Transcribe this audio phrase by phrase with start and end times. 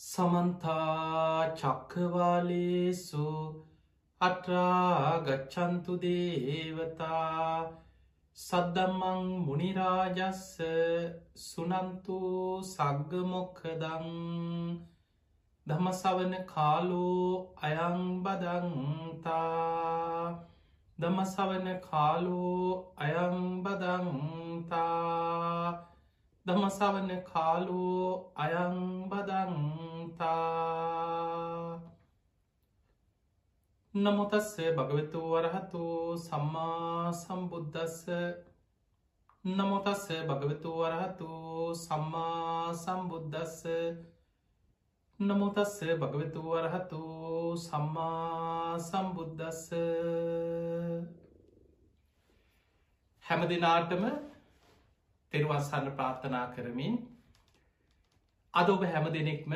[0.00, 3.24] සමන්තා චක්කවාලේසු
[4.20, 7.56] අට්‍රාගච්චන්තු දේවතා
[8.38, 10.46] සද්දම්මං මුනිරාජස්ස
[11.40, 12.20] සුනන්තු
[12.64, 14.08] සග්ගමොක්කදං
[15.66, 17.26] දමසවන කාලෝ
[17.62, 19.26] අයංබදන්තා
[20.98, 22.64] දමසවන කාලෝ
[22.98, 24.80] අයංබදන්තා
[26.46, 28.32] දමසවන කාලෝ
[30.20, 31.80] අයංබදන්තා
[33.94, 35.82] නමුතස්ස භගවතු වරහතු
[36.18, 38.04] සම්මා සම්බුද්ධස්ස
[39.44, 41.30] නමුතස්ස භගවතු වරහතු
[41.76, 43.64] සම්මා සම්බුද්ධස්ස
[45.20, 47.02] නමුතස්ස භගවතු වරහතු
[47.58, 49.62] සම්මා සම්බුද්ධස්ස
[53.24, 54.04] හැම දෙනාටම
[55.32, 56.94] තෙරවස්සන්න ප්‍රාර්ථනා කරමින්
[58.54, 59.52] අද ඔබ හැම දෙනෙක්ම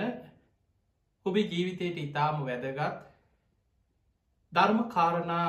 [1.26, 2.96] ඔබේ ජීවිතයට ඉතාම වැදගත්
[4.52, 5.46] ධර්ම කාරණා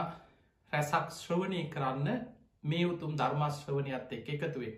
[0.74, 2.08] රැසක් ශ්‍රවණය කරන්න
[2.64, 4.76] මේ උතුම් ධර්මශ්‍රවනයත් එක් එකතුවේ.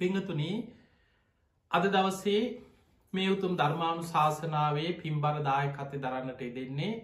[0.00, 0.56] පිංහතුනී
[1.70, 2.42] අද දවසේ
[3.12, 6.94] මේ උතුම් ධර්මාණු ශාසනාවේ පිම්බරදාය කත දරන්නට දෙන්නේ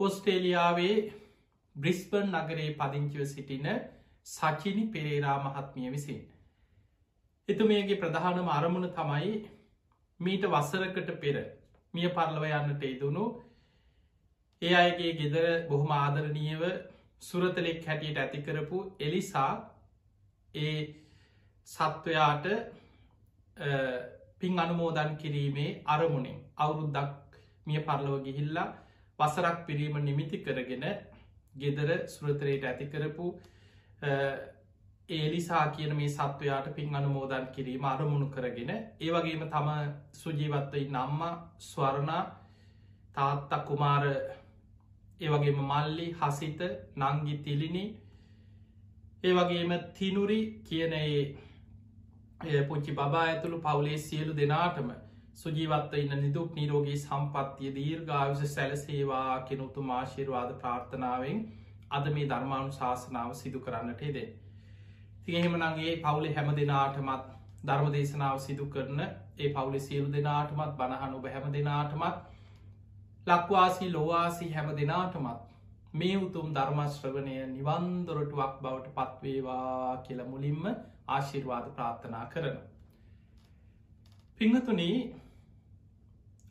[0.00, 0.96] ඔස්ට්‍රේලියාවේ
[1.76, 3.66] බ්‍රිස්බර්න් නගරේ පදිංචිව සිටින
[4.26, 6.20] සචිනි පෙරේරා මහත්මිය විසින්.
[7.48, 9.32] එතුමේගේ ප්‍රධානම අරමුණ තමයි
[10.22, 11.36] මීට වස්සරකට පෙර
[11.94, 13.24] මිය පරලව යන්නට ඉදුණු
[14.62, 16.62] ඒ අයගේ ගෙදර බොහොම ආදරණීයව
[17.22, 19.50] සුරතලෙක් හැටියට ඇතිකරපු එලිසා
[20.54, 20.76] ඒ
[21.68, 22.46] සත්වයාට
[24.38, 28.68] පින් අනුමෝදන් කිරීමේ අරමුණෙන් අවුරුද්දක් මිය පරලව ගිහිල්ලා
[29.18, 30.86] වසරක් පිරීම නිමිති කරගෙන
[31.54, 33.26] ගෙදර සුරතරයට ඇතිකරපු
[35.14, 39.68] ඒලිසා කියන මේ සත්වයාට පින් අනුමෝදන් කිරීම අරමුණු කරගෙන ඒවගේම තම
[40.14, 41.22] සුජීවත්තයි නම්ම
[41.60, 42.22] ස්වරණා
[43.14, 44.04] තාත්ත කුමාර
[45.20, 46.60] ඒවගේම මල්ලි හසිත
[46.96, 47.84] නංගි තිලිනි
[49.24, 50.94] ඒවගේම තිනුරි කියන
[52.66, 54.92] පුංචි බා ඇතුළු පවුලේ සියලු දෙනාටම
[55.34, 61.38] සුජීවත්ව ඉන්න නිදුක් නිරෝගී සම්පත්තිය දීර්ගාවිස සැලසේවා කෙනුතු මාශිරවාද ප්‍රාර්ථනාවෙන්
[61.90, 64.28] අද මේ ධර්මාණු ශාසනාව සිදු කරන්නට හෙදේ.
[65.22, 67.26] තිහෙමනගේ පවුලෙ හැම දෙනාටමත්
[67.62, 72.16] ධර්ම දේශනාව සිදු කරන ඒ පවුලෙ සියලු දෙනාටමත් බණහනු බැහැම දෙනාටමත්
[73.26, 75.42] ලක්වාසි ලොවාසි හැම දෙනාටමත්
[75.94, 80.64] මේ උතුම් ධර්මශ්‍රවනය නිවන්දොරටුවක් බවට පත්වේවා කියල මුලින්ම
[81.08, 82.56] ආශිර්වාද ප්‍රාර්ථනා කරන.
[84.40, 84.96] පිංහතුනී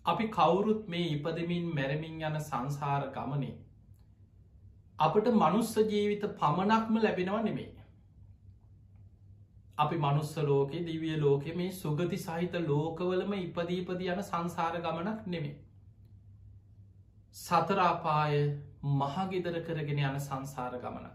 [0.06, 3.54] අපි කවුරුත් මේ ඉපදමින් මැරමින් යන සංසාර ගමනේ
[5.00, 7.70] අපට මනුස්ස ජීවිත පමණක්ම ලැබෙනවා නෙමේ.
[9.78, 15.56] අපි මනුස්ස ලෝකෙ දිවිය ලෝකෙ මේ සුගති සහිත ලෝකවලම ඉපදීපද යන සංසාර ගමනක් නෙමේ.
[17.36, 18.38] සතරාපාය
[18.84, 21.08] මහගෙදර කරගෙන යන සංසාර ගමන.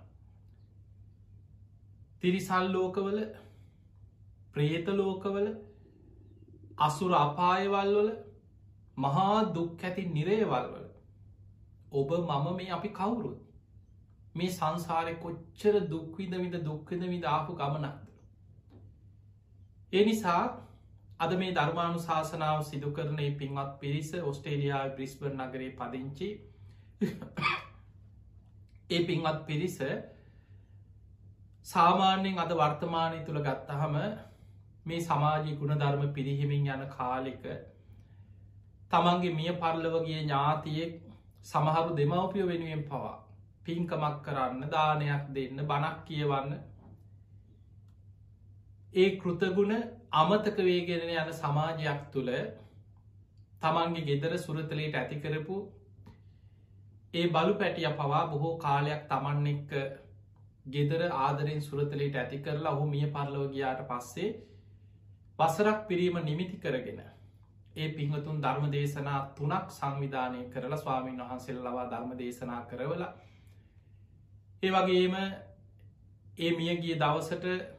[2.20, 3.20] තිරිසල් ලෝකවල
[4.52, 5.48] ප්‍රේත ලෝකවල
[6.80, 8.10] අසුර අපායවල්වල
[8.96, 10.86] මහා දුක් ඇති නිරේවල්වල
[11.92, 13.38] ඔබ මම මේ අපි කවුරුත්
[14.34, 17.56] මේ සංසාරය කොච්චර දුක්විද විද දුක්කද විද ආපු
[19.86, 19.92] ගමනක්ද.
[19.92, 20.66] ඒ නිසා
[21.18, 26.28] අද මේ ධර්මාණු ශාසනාව සිදු කරනය පින්වත් පිරිස ඔස්ටේලියයා බ්‍රිස්බර් නගරේ පදිංචි
[28.90, 29.78] ඒ පින්වත් පිරිස
[31.66, 33.96] සාමාන්‍යයෙන් අද වර්තමානය තුළ ගත්තහම
[34.86, 37.44] මේ සමාජී ගුණ ධර්ම පිරිහිමින් යන කාලෙක
[38.90, 40.94] තමන්ගේ මිය පරලවගේ ඥාතියෙක්
[41.42, 43.16] සමහරු දෙමවපිය වෙනුවෙන් පවා
[43.64, 46.52] පින්කමක් කරන්න දානයක් දෙන්න බණක් කියවන්න
[48.96, 49.74] ඒ කෘතගුණ
[50.14, 52.30] අමතක වේගෙන යන සමාජයක් තුළ
[53.62, 55.56] තමන්ගේ ගෙදර සුරතලයට ඇතිකරපු
[57.14, 59.74] ඒ බලු පැටිය පවා බොහෝ කාලයක් තමන් එක්ක
[60.68, 64.32] ගෙදර ආදරෙන් සුරතලයට ඇති කරලා ඔහු මිය පරලව ගියාට පස්සේ
[65.38, 67.04] වසරක් පිරීම නිමිති කරගෙන
[67.76, 73.12] ඒ පිංහතුන් ධර්ම දේශනා තුනක් සංවිධානය කරලා ස්වාමීන් වහන්සෙල් ලවා ධර්ම දේශනා කරවලා
[74.62, 75.16] ඒ වගේම
[76.38, 77.75] ඒ මියගිය දවසට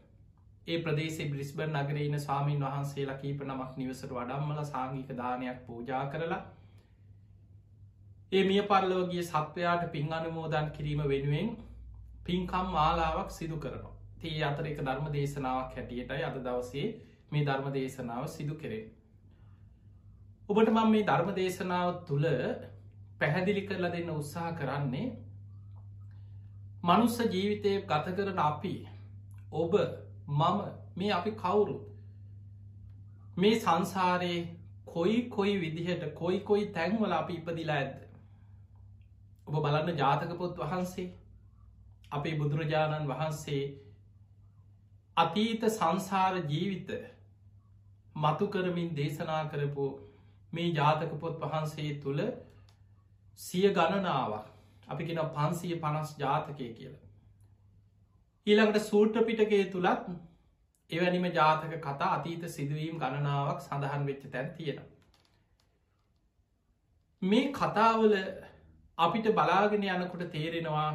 [0.68, 6.40] ඒ ප්‍රදේශ බ්‍රිස්බර් නගරන්න ස්වාමීන් වහන්සේලා කීප නමක් නිවසට වඩම්මල සාංගික දානයක් පූජා කරලා
[8.32, 11.52] ඒ මිය පරලෝගිය සත්වයාට පින් අනුමෝදන් කිරීම වෙනුවෙන්
[12.26, 16.88] පින්කම් මාලාවක් සිදු කරනවා තිය අතර එක ධර්ම දේශනාවක් හැටියටයි අද දවසේ
[17.32, 18.82] මේ ධර්ම දේශනාව සිදු කරේ.
[20.50, 22.28] ඔබට මං මේ ධර්ම දේශනාව තුළ
[23.20, 25.06] පැහැදිලි කරලා දෙන්න උත්සාහ කරන්නේ
[26.84, 28.74] මනුස්ස ජීවිතය ගත කරන අපි
[29.54, 29.80] ඔබ
[30.28, 30.62] මම
[30.96, 31.78] මේ අපි කවුරු
[33.38, 34.40] මේ සංසාරයේ
[34.88, 37.94] කොයි කොයි විදිහට කොයි කොයි තැන්වල අපි ඉපදිලා ඇද
[39.48, 41.08] ඔබ බලන්න ජාතකපොත් වහන්සේ
[42.12, 43.62] අපේ බුදුරජාණන් වහන්සේ
[45.18, 46.92] අතීත සංසාර ජීවිත
[48.16, 49.88] මතු කරමින් දේශනා කරපු
[50.54, 52.22] මේ ජාතකපොත් වහන්සේ තුළ
[53.40, 54.46] සිය ගණනාවක්.
[54.88, 57.07] අපි කෙන පන්සිය පනස් ජාතකය කියලා.
[58.48, 60.10] ඊළඟට සූට්‍ර පිටකේ තුළත්
[60.92, 64.80] එවැනිම ජාතක කතා අතීත සිදුවීම් ගණනාවක් සඳහන් වෙච්ච තැන් තියෙන.
[67.22, 68.14] මේ කතාවල
[68.98, 70.90] අපිට බලාගෙන යනකොට තේරෙනවා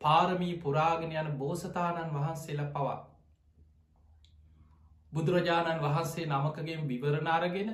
[0.00, 2.98] පාරමී පුරාගෙන යන බෝසතාණන් වහන්සේල පවා.
[5.12, 7.70] බුදුරජාණන් වහන්සේ නමකගේ විවරණාරගෙන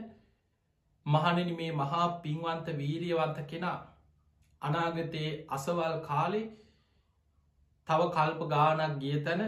[1.07, 3.79] මහණනි මේ මහා පින්වන්ත වීරියවන්ත කෙනා
[4.63, 6.45] අනාගතයේ අසවල් කාලේ
[7.89, 9.43] තව කල්ප ගානක් ගිය තැන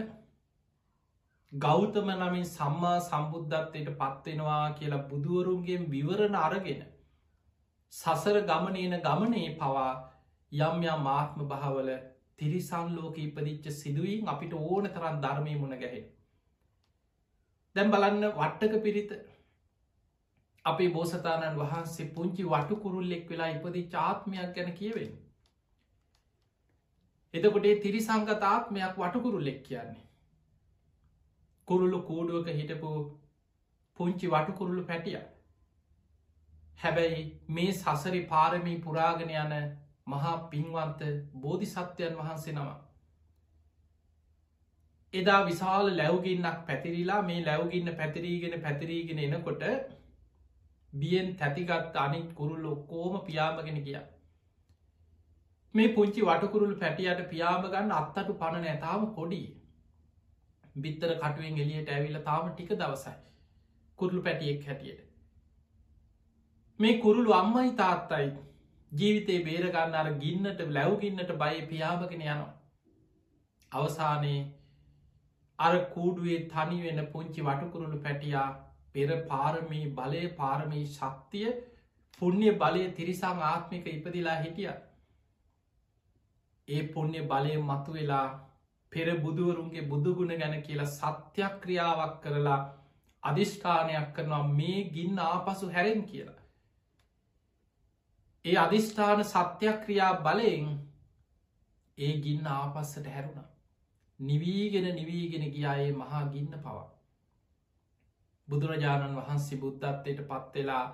[1.51, 6.85] ගෞතම නමින් සම්මා සම්බුද්ධත්වයට පත්වෙනවා කියලා බුදුවරුන්ගේ විවරණ අරගෙන
[7.93, 9.91] සසර ගමනයන ගමනේ පවා
[10.51, 11.89] යම් යම් මාත්ම භාවල
[12.35, 16.05] තිරිසන් ලෝක ඉපදිච්ච සිදුවීන් අපිට ඕන තරන් ධර්මය මුණ ගැහෙන්.
[17.75, 19.11] දැම් බලන්න වට්ටක පිරිත
[20.65, 25.11] අපේ බෝසතාණන් වහන්සේ පුංචි වටුකුරුල්ලෙක් වෙලා ඉපදි චාත්මයක් ගැන කියවෙන්.
[27.33, 30.05] එතකොටේ තිරිසංගත ආත්මයක් වටකුරුල්ලෙක් කියන්නේ.
[31.67, 32.91] කුරුල්ලු කූඩුවක හිටපු
[33.99, 35.19] පුංචි වටකුරුල්ලු පැටිය.
[36.79, 39.55] හැබැයි මේ සසරි පාරමී පුරාගෙන යන
[40.07, 41.01] මහා පින්වන්ත
[41.37, 42.69] බෝධිසත්වයන් වහන්සේ නම.
[45.13, 49.63] එදා විශාල ලැවගින්නක් පැතිරිලා මේ ලැවගින්න පැතිරීගෙන පැතිරීගෙන එනකොට
[50.93, 53.99] බියෙන් තැතිගත් අනිත් කුරුල්ල ඔක්කෝම පියාමගෙන ගිය.
[55.73, 59.41] මේ පුංචි වටකුරුල් පැටියට පියාම ගන්න අත්තටු පණ නැතාම කොඩි
[60.75, 63.17] බිත්තර කටුවෙන් එලියට ඇවිල තාම ටික දවසයි
[63.99, 65.01] කුරලු පැටියෙක් හැටියට.
[66.79, 68.29] මේ කුරුළු අම්මයි තාත්තයි
[68.91, 72.53] ජීවිතේ බේරගන්න අර ගින්නට ලැව්ගින්නට බය පියාමගෙන යනවා.
[73.71, 74.41] අවසානයේ
[75.59, 78.49] අර කූඩුවේ තනිවෙන පුංචි වටකුරුළු පැටියා
[78.93, 81.49] පෙර පාරමී බලය පාරමී ශක්තිය
[82.21, 84.71] පුුණ්‍ය බලය තිරිසං ආත්මික ඉපදිලා හිටිය.
[86.69, 88.27] ඒ පුුණ්‍ය බලය මතු වෙලා
[88.91, 92.59] පෙර බුදුවරුන්ගේ බුදුගුණ ගැන කියලා සත්‍යයක් ක්‍රියාවක් කරලා
[93.23, 96.39] අධිෂ්ඨානයක් කරනවා මේ ගින්න ආපසු හැරෙන් කියලා.
[98.45, 100.67] ඒ අධිෂ්ඨාන සත්‍යක්‍රියා බලයෙන්
[101.97, 103.49] ඒ ගින්න ආපස්සට හැරුණ.
[104.19, 106.87] නිවීගෙන නිවීගෙන ගියායේ මහා ගින්න පවා.
[108.47, 110.85] බුදුරජාණන් වහන්සේ බුද්ධත්වයට පත්වෙලා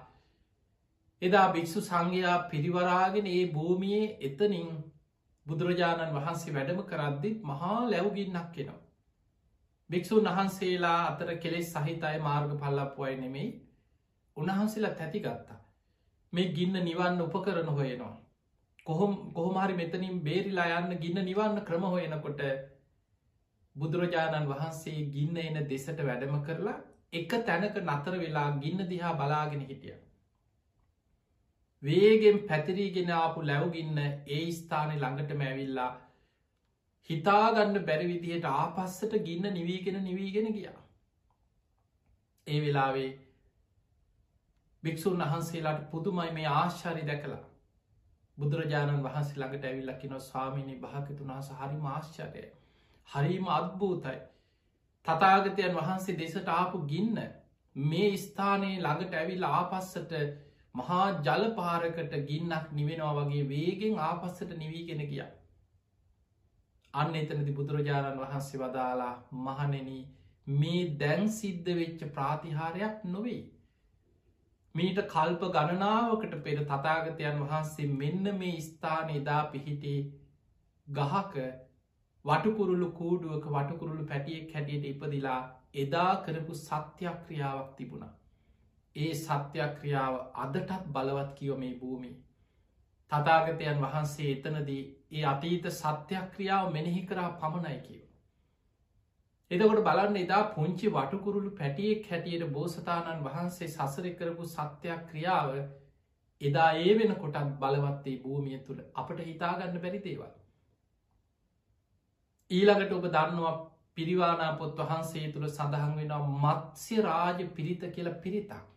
[1.21, 4.69] එදා භික්‍ෂු සංඝයා පිරිවරාගෙන ඒ භූමියයේ එතනින්
[5.45, 8.81] බුදුරජාණන් වහන්සේ වැඩම කරද්දිත් මහා ලැව්ගින්නක් කෙනවා.
[9.89, 13.49] භික්‍ෂූන් වහන්සේලා අතර කෙලෙස් සහිතයි මාර්ග පල්ලපුුවයි නෙමෙයි
[14.37, 15.59] උන්වහන්සේලා තැති ගත්තා.
[16.33, 18.15] මේ ගින්න නිවන්න උපකරන හොයනවා.
[18.85, 22.41] කොහොම කොහොමහරි මෙතනින් බේරිලා යන්න ගින්න නිවන්න ක්‍රම හොයනකොට
[23.75, 26.75] බුදුරජාණන් වහන්සේ ගින්න එන දෙසට වැඩම කරලා
[27.13, 29.95] එක තැනක නතර වෙලා ගින්න දිහා බලාගෙන හිටිය.
[31.85, 35.91] වේගෙන් පැතිරීගෙන ආපු ලැවගින්න ඒ ස්ථානය ළඟට මැවිල්ලා
[37.09, 40.79] හිතාගන්න බැරිවිදිහයට ආපස්සට ගින්න නිවීගෙන නිවීගෙන ගියා.
[42.47, 43.09] ඒ වෙලාවේ
[44.83, 47.43] භික්‍ෂූන් වහන්සේලාට පුදුමයි මේ ආශ්චරි දැකලා.
[48.37, 52.45] බුදුරජාණන් වහන්සේ ළඟට ඇවිල්ලකි නො ස්වාමිනි භාකතුන් වහස හරි මාශ්චරය
[53.09, 54.17] හරිම අත්භූතයි
[55.07, 57.21] තතාගතයන් වහන්සේ දෙසට ආපු ගින්න
[57.75, 60.17] මේ ස්ථානයේ ළඟට ඇවිල් ආපස්සට
[60.75, 65.23] මහා ජලපාරකට ගින්නක් නිවෙනවා වගේ වේගෙන් ආපස්සට නිවීගෙන ගිය
[66.93, 69.91] අන්න එතනති බුදුරජාණන් වහන්සේ වදාලා මහනෙන
[70.47, 73.43] මේ දැන් සිද්ධ වෙච්ච ප්‍රාතිහාරයක් නොවෙයි
[74.75, 79.93] මීට කල්ප ගණනාවකට පෙර තතාගතයන් වහන්සේ මෙන්න මේ ස්ථාන එදා පිහිටි
[80.87, 81.45] ගහක
[82.25, 85.39] වටකුරුළු කූඩුවක වටකුරුළු පැටියෙක් හැටියට ඉපදිලා
[85.77, 88.13] එදා කරපු සත්‍යක්‍රියාවක් තිබුණා.
[88.95, 92.11] ඒ සත්‍යක්‍රියාව අදටත් බලවත් කියව මේ භූමි.
[93.11, 98.05] තතාගතයන් වහන්සේ එතනදී ඒ අතීත සත්‍යක්‍රියාව මෙනෙහි කරා පමණයි කියව.
[99.51, 105.51] එදකොට බලන්න එදා පුංචි වටකුරුළු පැටියෙක් හැටියට බෝසතාණන් වහන්සේ සසර කරපු සත්‍යයක් ක්‍රියාව
[106.41, 110.33] එදා ඒ වෙන කොටත් බලවත්තේ භූමිය තුළ අපට හිතාගන්න බැරි දේවල්.
[112.51, 113.53] ඊළඟට ඔබ දන්නවා
[113.97, 118.74] පිරිවානා පොත් වහන්සේ තුළ සඳහන් වෙනවා මත්ස්‍ය රාජ පිරිත කියල පිරිතක්.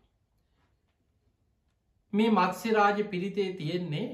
[2.12, 4.06] මේ මත්ස්‍ය රාජ පිරිතේ තියෙන්නේ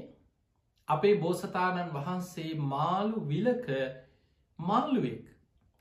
[0.87, 3.69] අපේ බෝසතාණන් වහන්සේ මාළු විලක
[4.59, 5.23] මාල්ලුවෙක්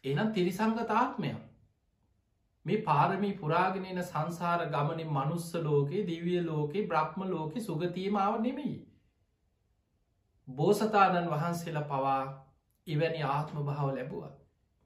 [0.04, 1.32] එනම් තිරිසංගතාත්මය
[2.66, 8.76] මේ පාරමී පුරාගෙනන සංසාර ගමනින් මනුස්ස ලෝකේ දිවිය ලෝකේ බ්‍රහ්ම ලෝකෙ සුගතීමාව නෙමෙයි.
[10.48, 12.22] බෝසතාණන් වහන්සේලා පවා
[12.86, 14.24] ඉවැනි ආත්ම භාව ලැබුව.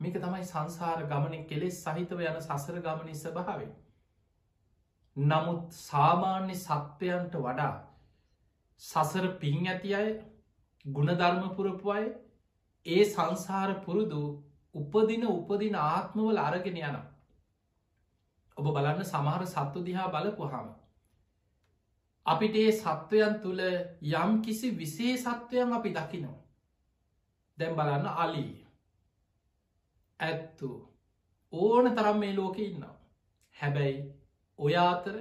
[0.00, 3.70] මේක තමයි සංසාර ගමනින් කෙලෙස් සහිතව යන සසර ගමනි ස්භාවේ.
[5.18, 7.74] නමුත් සාමාන්‍ය සත්වයන්ට වඩා
[8.80, 10.10] සසර පින් ඇති අය
[10.84, 12.04] ගුණධර්මපුරපු අය
[12.86, 14.20] ඒ සංසාර පුරුදු
[14.74, 16.98] උපදින උපදින ආත්මවල අරගෙන යන.
[18.56, 20.68] ඔබ බලන්න සමහර සත්තු දිහා බලපුහම.
[22.26, 23.62] අපිට ඒ සත්වයන් තුළ
[24.14, 26.38] යම් කිසි විසේ සත්වයන් අපි දකිනවා.
[27.58, 28.54] දැම් බලන්න අලී
[30.20, 30.70] ඇත්තු
[31.52, 32.94] ඕන තරම් මේ ලෝක ඉන්නවා.
[33.56, 33.98] හැබැයි
[34.58, 35.16] ඔයාතර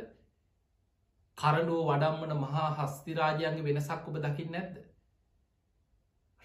[1.38, 4.77] කරඩුව වඩම්මන මහා හස්තිරාජයන්ගේ වෙනසක් ඔබ දකිින් නැද්ද.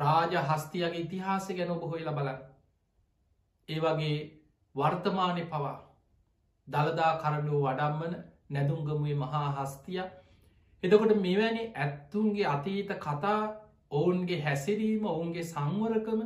[0.01, 2.43] රාජ හස්තියගේ ඉතිහාස ගැන ඔබ හොයිල බලන්න.
[3.69, 4.19] ඒ වගේ
[4.75, 5.79] වර්තමානය පවා
[6.69, 8.15] දළදා කරඩුව වඩම්මන
[8.51, 10.03] නැදුම්ගමුවේ මහා හස්තිය
[10.83, 13.41] එතකොට මෙවැනි ඇත්තුන්ගේ අතීත කතා
[13.93, 16.23] ඔවුන්ගේ හැසිරීම ඔවුන්ගේ සංවරකම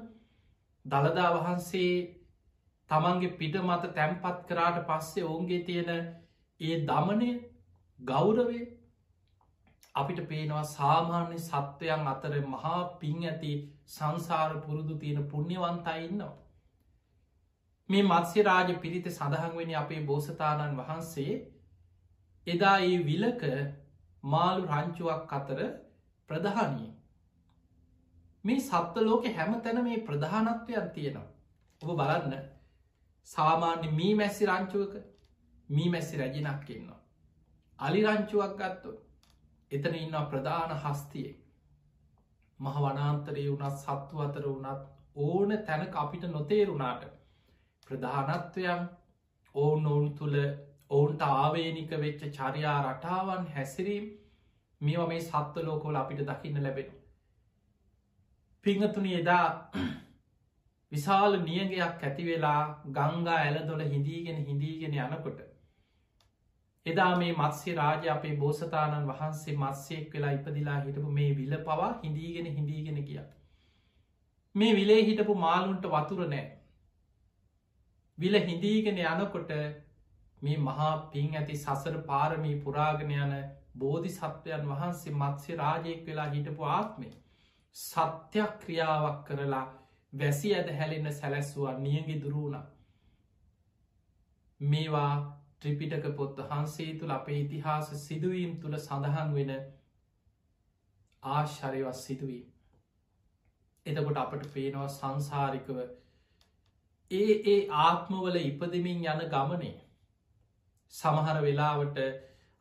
[0.85, 1.91] දළදා වහන්සේ
[2.91, 6.07] තමන්ගේ පිට මත තැම්පත් කරාට පස්සේ ඔවුන්ගේ තියෙන
[6.61, 7.31] ඒ දමනය
[7.99, 8.65] ගෞරවේ
[9.95, 13.53] අපිට පේනවා සාමාන්‍ය සත්වයන් අතර මහා පින් ඇති
[13.89, 16.35] සංසාර පුරුදු තියෙන පුුණ්‍යවන්තයින්නවා.
[17.89, 21.33] මේ මත්ස්‍ය රාජ පිරිත සඳහන්වෙන අපේ බෝසතාණන් වහන්සේ
[22.47, 23.43] එදා ඒ විලක
[24.25, 25.59] මාළු රංචුවක් අතර
[26.31, 26.93] ප්‍රධානී.
[28.45, 31.29] මේ සත්ත ලෝක හැම තැන මේ ප්‍රධානත්වයක් තියෙනවා.
[31.83, 32.35] ඔබ බලන්න
[33.29, 34.95] සාමාන්‍ය මී මැස්සි රංචුවක
[35.69, 37.01] මී මැස්සි රැජිනක් ඉන්නවා.
[37.79, 38.93] අලි රංචුවක් ගත්තො
[39.71, 41.35] එතන ඉන්න ප්‍රධාන හස්තියේ
[42.61, 44.85] මහ වනාන්තරයේ වුණත් සත්තු අතර වුණත්
[45.17, 47.03] ඕන තැනක අපිට නොතේරුණාට
[47.91, 48.87] ප්‍රධානත්වයන්
[49.55, 50.37] ඔවුන් ඔවුන් තුළ
[50.91, 54.07] ඔවුන්ට ආවේනික වෙච්ච චරියා රටාවන් හැසිරීම්
[54.81, 56.89] මේවා මේ සත්ව ලෝකෝල අපිට දකින්න ලැබෙන.
[58.65, 59.47] පිංහතුනි එදා
[60.93, 65.56] විශාල නියගයක් ඇතිවෙලා ගංගා ඇලදොල හිදීගෙන හිදීගෙන යනකොට.
[66.87, 72.47] එදා මේ මත්සේ රාජ අපේ බෝසතාණන් වහන්සේ මත්සයෙක් වෙලා ඉපදිලා හිටපු මේ විල පවා හිදීගෙන
[72.53, 73.23] හිදීගෙන කිය.
[74.55, 76.45] මේ විලේ හිටපු මාලුන්ට වතුර නෑ.
[78.19, 79.51] විල හිදීගෙන යනකොට
[80.43, 83.35] මේ මහා පින් ඇති සසර පාරමී පුරාගෙන යන
[83.79, 87.15] බෝධි සත්වයන් වහන්සේ මත්ස්‍ය රාජයෙක් වෙලා හිටපු ආත්මේ.
[87.77, 89.65] සත්‍යයක් ක්‍රියාවක් කරලා
[90.13, 92.63] වැසි ඇද හැලෙන්න සැලැස්වා නියගි දුරුුණ.
[94.61, 95.13] මේවා
[95.63, 99.53] ත්‍රිපිටක පොත් හන්සේ තුළ අපේ ඉතිහාස සිදුවීම් තුළ සඳහන් වෙන
[101.23, 102.45] ආශ්චරයවත් සිදුවී.
[103.87, 105.79] එතකොට අපට පේනවා සංසාරිකව
[107.11, 109.75] ඒ ඒ ආත්මවල ඉපදමින් යන ගමනේ
[110.93, 111.99] සමහර වෙලාවට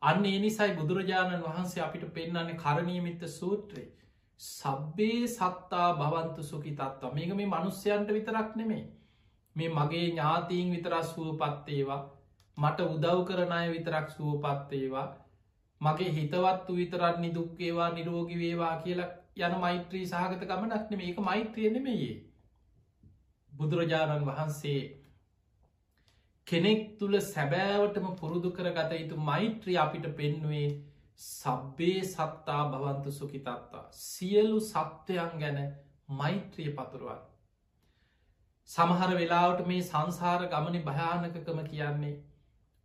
[0.02, 3.92] අන්න ඒ නිසයි බුදුරජාණන් වහන්සේ අපිට පෙන්න්නන්නේ කරණීමිත්ත සූත්‍රයේ.
[4.40, 8.84] සබ්බේ සත්තා භවන්තු සුකි තත්වා මේක මේ මනුස්්‍යයන්ට විතරක් නෙමේ
[9.56, 12.02] මේ මගේ ඥාතීන් විතරක් සුවපත්තේවා
[12.58, 15.08] මට උදව් කරන අය විතරක් සුවපත්තේවා
[15.82, 22.14] මගේ හිතවත්තු විතරත් නිදුක්කේවා නිරෝගි වේවා කියලා යන මෛත්‍රී සහගත ගමනක්න මේක මෛත්‍රියනෙමයේ
[23.52, 24.82] බුදුරජාණන් වහන්සේ
[26.48, 30.68] කෙනෙක් තුළ සැබෑවටම පුරුදු කර ගත යුතු මෛත්‍රී අපිට පෙන්නුවේ
[31.20, 35.60] සබ්බේ සත්තා භවන්තු සුකිතත්තා සියලු සත්වයන් ගැන
[36.12, 37.20] මෛත්‍රිය පතුරුවන්.
[38.70, 42.16] සමහර වෙලාවට මේ සංසාර ගමනි භයානකකම කියන්නේ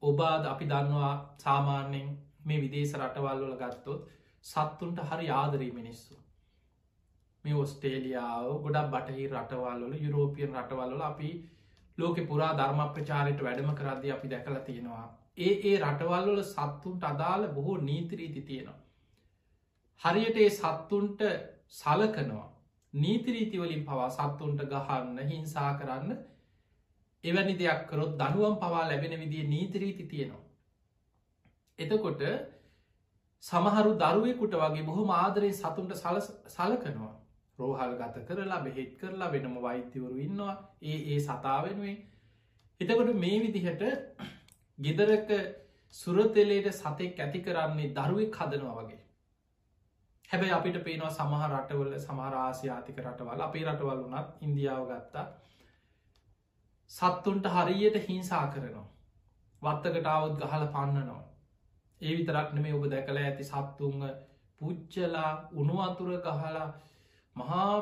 [0.02, 2.08] ඔබාද අපි දන්නවා සාමාන්‍යෙන්
[2.44, 4.08] මේ විදේශ රටවල්වල ගත්තොත්
[4.44, 6.14] සත්තුන්ට හරි ආදරී මිනිස්සු.
[7.44, 11.30] මේ ඔස්ටේලියාව ගොඩක් බටහි රටවල්වල යුරෝපියන් රටවල්ල අපි
[11.98, 15.06] ලෝක පුරා ධර්ම ප්‍රචාරයට වැඩම කරද්ද අපි දැකලා තියෙනවා.
[15.38, 18.78] ඒ ඒ රටවල්වල සත්තුන්ට අදාළ බොහෝ නීතිරීති තියෙනවා.
[20.00, 21.20] හරියට ඒ සත්තුන්ට
[21.72, 22.48] සලකනවා.
[22.94, 26.18] නීතිරීතිවලින් පවා සත්තුන්ට ගහන්න හිංසා කරන්න
[27.24, 30.44] එවැනි දෙයක් කරොත් දනුවම් පවා ලැබෙන විදිිය නීතිරීති තියෙනවා.
[31.78, 32.22] එතකොට
[33.42, 35.92] සමහරු දරුවෙකුට වගේ බොහොම ආදරේ සතුන්ට
[36.48, 37.14] සලකනවා.
[37.58, 41.98] රෝහල් ගත කරලා බෙහෙත් කරලා වෙනම වෛත්‍යවරු ඉන්නවා ඒ ඒ සතා වෙනුවෙන්
[42.80, 43.82] එතකොට මේ විදිහට
[44.78, 45.30] ගෙදරක
[45.94, 49.00] සුරතෙලේට සතෙක් ඇති කරන්නේ දරුවෙක් හදනවා වගේ
[50.30, 55.26] හැබැයි අපිට පේනවා සමහ රටවල සමහරාසියාතික රටවල් අපේ රටවල් වනත් ඉන්දියාව ගත්තා
[56.90, 58.86] සත්තුන්ට හරියට හිංසා කරනවා
[59.62, 61.22] වත්තකටාවත් ගහල පන්නනවා
[62.00, 64.02] ඒ විතරක් නෙමේ ඔබ දැකලා ඇති සත්තුන්ග
[64.60, 66.66] පුච්චලා උනුවතුර ගහලා
[67.36, 67.74] මහා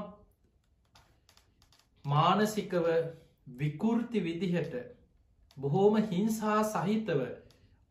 [2.04, 2.86] මානසිකව
[3.56, 4.74] විකෘති විදිහට
[5.56, 7.22] බොහෝම හිංසා සහිතව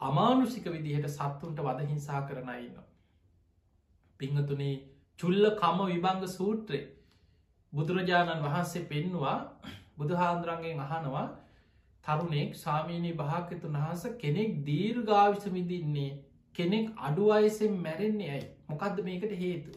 [0.01, 2.77] අමානුෂික විදිහට සත්තුන්ට වද හිංසා කරන ඉන්න.
[4.19, 4.75] පිංහතුනේ
[5.19, 6.79] චුල්ල කම විභංග සූත්‍රය
[7.74, 9.38] බුදුරජාණන් වහන්සේ පෙන්නවා
[9.98, 11.27] බුදුහාන්දුරන්ගෙන් අහනවා
[12.04, 16.12] තරුණෙක් සාමීනී භාකතුන් වහස කෙනෙක් දීර්ගාවිස විඳින්නේ
[16.56, 18.48] කෙනෙක් අඩු අයසෙන් මැරෙන්නේ ඇයි?
[18.68, 19.72] මොකක්ද මේකට හේතු.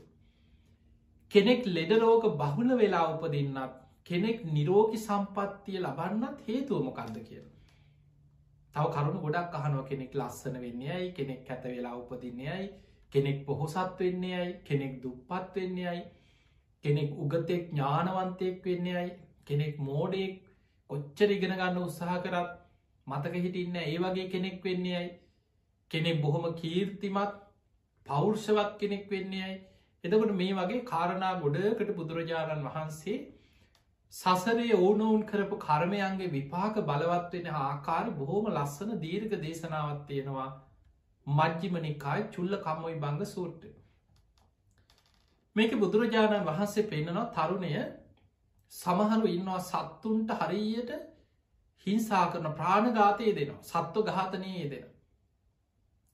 [1.32, 7.42] කෙනෙක් ලෙඩරෝග බහුල වෙලා උපදින්නත් කෙනෙක් නිරෝගි සම්පත්තිය ලබන්නත් හේතුව මොකක්ද කිය.
[8.74, 12.68] තව කරුණු ගොඩක් අහනෝ කෙනෙක් ලස්සන වෙන්නේ අයි කෙනෙක් ඇත වෙලා උපදින්නේ අයි
[13.12, 16.02] කෙනෙක් පොහොසත් වෙන්නේ අයි කෙනෙක් දුප්පත් වෙන්නේ අයි
[16.84, 19.12] කෙනෙක් උගතෙක් ඥානවන්තයෙක් වෙන්නේ අයි
[19.50, 20.36] කෙනෙක් මෝඩෙක්
[20.90, 22.54] කොච්චර ඉගෙන ගන්න උත්සාහ කරත්
[23.06, 25.10] මතක හිටින්න ඒ වගේ කෙනෙක් වෙන්නේ අයි
[25.90, 27.36] කෙනෙක් බොහොම කීර්තිමත්
[28.06, 29.58] පෞර්ෂවත් කෙනෙක් වෙන්නේ අයි
[30.04, 33.18] එතකට මේ වගේ කාරණා ගොඩකට බුදුරජාණන් වහන්සේ
[34.12, 40.48] සසරේ ඕනවුන් කරපු කර්මයන්ගේ විපාක බලවත්වෙන ආකාර බොහෝම ලස්සන දීර්ඝ දේශනාවත් තියෙනවා.
[41.26, 43.68] මජ්ජිමනිකායි චුල්ල කම්මොයි බංග සූට්ට.
[45.56, 47.72] මේක බුදුරජාණන් වහන්සේ පෙන්න්නනවා තරුණය
[48.72, 50.90] සමහරු ඉන්නවා සත්තුන්ට හරියට
[51.86, 54.84] හිංසා කරන ප්‍රාණඝාතය දෙනවා සත්ව ගාතනයේ දෙන.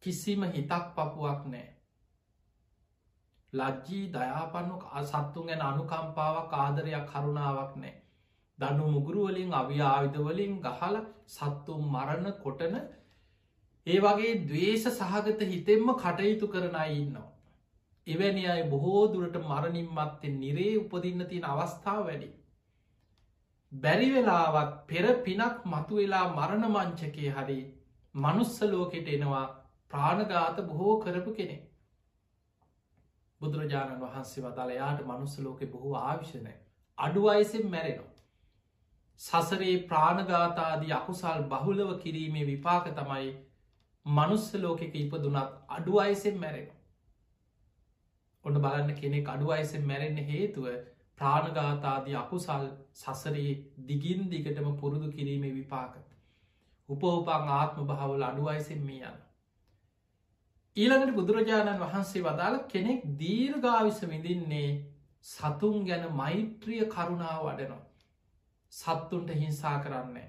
[0.02, 1.68] කිසිම හිතක් පපුුවක් නෑ.
[3.52, 7.94] ලජ්ජී දයාපන්නු සත්තුන් ගැන අනුකම්පාවක් ආදරයක් කරුණාවක් නෑ.
[8.58, 10.96] දනු මුගුරුවලින් අවි ආවිධවලින් ගහල
[11.28, 12.76] සත්තුම් මරණ කොටන
[13.86, 17.28] ඒ වගේ දවේශ සහගත හිතෙන්ම කටයුතු කරන ඉන්නවා.
[18.06, 22.28] එවැනි අය බොහෝ දුරට මරණින් මත්තෙන් නිරේ උපදින්න තියෙන අවස්ථාව වැඩි.
[23.72, 27.58] බැරි වෙලාවත් පෙර පිනක් මතු වෙලා මරණ මංචකය හරි
[28.14, 29.46] මනුස්ස ලෝකෙට එනවා
[29.90, 31.56] ප්‍රාණගාත බොහෝ කරපු කෙනෙ.
[33.40, 36.54] බුදුරජාණන් වහන්සේ වදාල යාට මනුස්ස ලෝකෙ බොහෝ ආවිශනය
[36.98, 38.14] අඩු අයසෙන් මැරෙනවා.
[39.20, 43.28] සසරේ ප්‍රාණගාතාදී අකුසල් බහුලව කිරීමේ විපාක තමයි
[44.06, 45.38] මනුස්ස ලෝකෙක ඉපදුනත්
[45.70, 46.68] අඩු අයසෙන් මැරෙන.
[48.44, 50.66] ඔන්න බලන්න කෙනෙක් අඩු අයසෙන් මැරෙන්න හේතුව
[51.18, 53.54] ප්‍රාණගාතාදී අකුසල් සසරයේ
[53.86, 55.94] දිගින් දිගටම පුරුදු කිරීමේ විපාක.
[56.88, 59.22] උපෝපාං ආත්ම භාවල අඩු අයසෙන් මේ යන්න.
[60.76, 64.70] ඊළඟට බුදුරජාණන් වහන්සේ වදාළ කෙනෙක් දීර්ගාවිස විඳින්නේ
[65.24, 67.84] සතුන් ගැන මෛත්‍රිය කරුණාව වඩනවා.
[68.72, 70.28] සත්තුන්ට හිංසා කරන්නේ.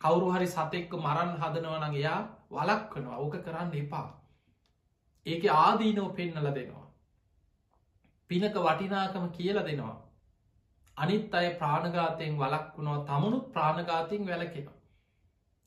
[0.00, 4.08] කවුරු හරි සතෙක්ක මරන් හදනවනගේ එයා වලක් වනවා ඕක කරන්න එපා.
[5.26, 6.86] ඒක ආදීනෝ පෙන්නල දෙනවා.
[8.30, 9.96] පිනක වටිනාකම කියල දෙනවා.
[10.96, 14.66] අනිත් අය ප්‍රාණගාතයෙන් වලක් වුණවා තමනුත් ප්‍රාණගාතියෙන් වැලකෙන.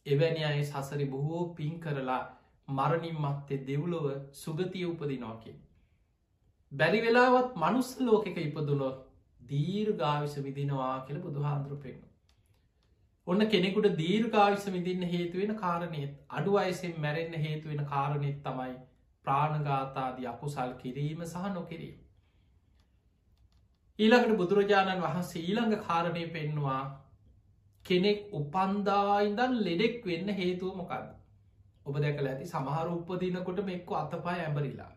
[0.05, 2.21] එවැනි අය සසරි බොහෝ පින් කරලා
[2.67, 5.57] මරණින් මත්තේ දෙව්ලොව සුගතිය උපදිනෝකින්.
[6.71, 8.99] බැරි වෙලාවත් මනුස්ස ලෝකෙක ඉපදුනොත්
[9.39, 12.09] දීර් ගාවිස විදිනවා කියල බුදුහාන්දුරපෙන්ු.
[13.27, 18.75] ඔන්න කෙනෙකුට දීර්ඝාවිස විඳින්න හේතුවෙන කාරණයත් අඩු අයසෙන් මැරෙන්න්න හේතුවෙන කාරණෙත් තමයි
[19.25, 21.97] ප්‍රාණගාතාදී අකුසල් කිරීම සහ නොකිරීම.
[23.99, 26.83] ඊළඟට බුදුරජාණන් වහන්සේ ඊළඟ කාරණය පෙන්නවා
[27.85, 31.09] කෙනෙක් උපන්දායින්දන් ලෙඩෙක් වෙන්න හේතුව මොකක්ද.
[31.85, 34.93] ඔබ දැකල ඇති සමහර උපදිනකොට මෙක්ක අතපා ඇඹරිලා.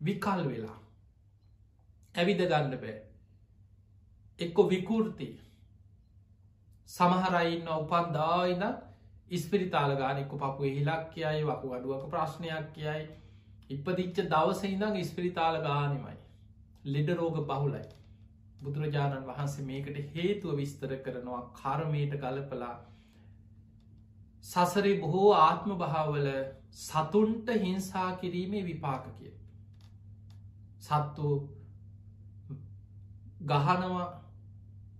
[0.00, 0.78] විකල් වෙලා
[2.14, 2.96] ඇවිද ගන්න බෑ
[4.38, 5.32] එක්කො විකෘතිය
[6.90, 8.62] සමහරයින්න උපන් දායින
[9.30, 13.02] ඉස්පිරිතාල ගානෙක්ක පපු හිලක් කියයි වකු අඩුවක ප්‍රශ්නයක් කියයි
[13.70, 16.16] ඉපදිච්ච දවස ඉඳං ඉස්පිරිතාල ගානෙමයි
[16.84, 17.82] ලෙඩ රෝග බහුලයි.
[18.60, 22.76] බුදුරජාණන් වහන්සේ මේකට හේතුව විස්තර කරනවා කරමයට ගලපලා.
[24.44, 26.28] සසරේ බොහෝ ආත්ම භාවල
[26.72, 29.32] සතුන්ට හිංසා කිරීමේ විපාක කිය.
[30.80, 31.28] සත්තු
[33.42, 34.06] ගහනවා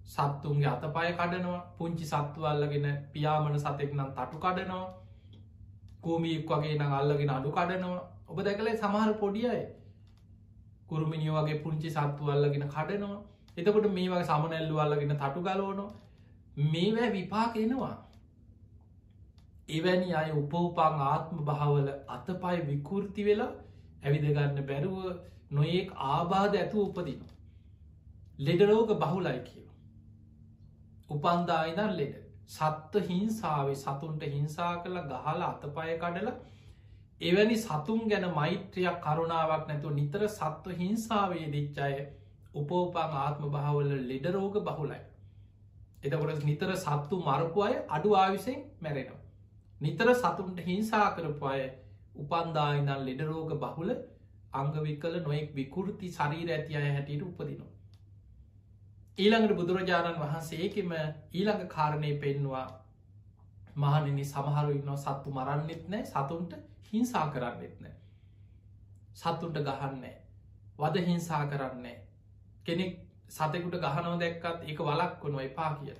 [0.07, 4.87] සත්තුන්ගේ අතපය කඩනවා පුංචි සත්තුවල්ලගෙන පියාමන සතෙක් නම් තටු කඩනවා
[6.01, 8.07] කූමියෙක් වගේ නම් අල්ලගෙන අඩු කඩනවා.
[8.29, 9.61] ඔබ දැකලේ සමහර පොඩියයි
[10.88, 13.22] කුරුමිනිිය වගේ පුංචි සත්තුවල්ලගෙන කඩනවා.
[13.57, 15.90] එතකොට මේ වගේ සමනැල්ලු අල්ලගෙන තටු ගලෝනවා
[16.66, 17.96] මේවැ විපාකෙනවා
[19.70, 23.51] එවැනි අය උපෝපාං ආත්ම භාවල අතපයි විකෘති වෙලා
[24.03, 24.96] ඇවිදගන්න බැරුව
[25.51, 27.35] නොඒක් ආබාධ ඇතු උපදිනවා.
[28.38, 29.68] ලෙඩරෝග බහුලයි කියව
[31.11, 32.16] උපන්දායිදන් ලෙඩ.
[32.48, 36.29] සත්ව හිංසාාවේ සතුන්ට හිංසා කළ ගහල අතපය කඩල
[37.21, 41.95] එවැනි සතුන් ගැන මෛත්‍රයක් කරුණාවක් නැතු නිතර සත්ව හිංසාවේ දිච්චාය
[42.55, 45.01] උපෝපාං ආත්ම භාවල ලෙඩරෝග බහුලයි.
[46.03, 49.25] එතකොට නිතර සත්තු මරපු අය අඩු ආවිසෙන් මැරෙනවා.
[49.81, 51.65] නිතර සතුන්ට හිංසා කරපු අය
[52.17, 53.91] උපන්දායිනල් ලෙඩරෝග බහුල
[54.53, 57.73] අංගවිකල නොෙක් විකෘති ශරීර ඇති අය හැටියට උපදිනවා.
[59.19, 62.67] ඊළඟට බුදුරජාණන් වහන්සේකෙම ඊළඟ කාරණය පෙන්වා
[63.77, 66.53] මහනිනි සමහරු ඉන්නවා සත්තු මරන්නෙත් නෑ සතුන්ට
[66.92, 67.96] හිංසා කරන්නෙත් නෑ.
[69.14, 70.16] සත්තුන්ට ගහන්නේ
[70.79, 71.96] වද හිංසා කරන්නේ
[72.64, 72.92] කෙනෙක්
[73.29, 75.96] සතෙකුට ගහනව දැක්කත් එක වලක් වනු එපා කිය.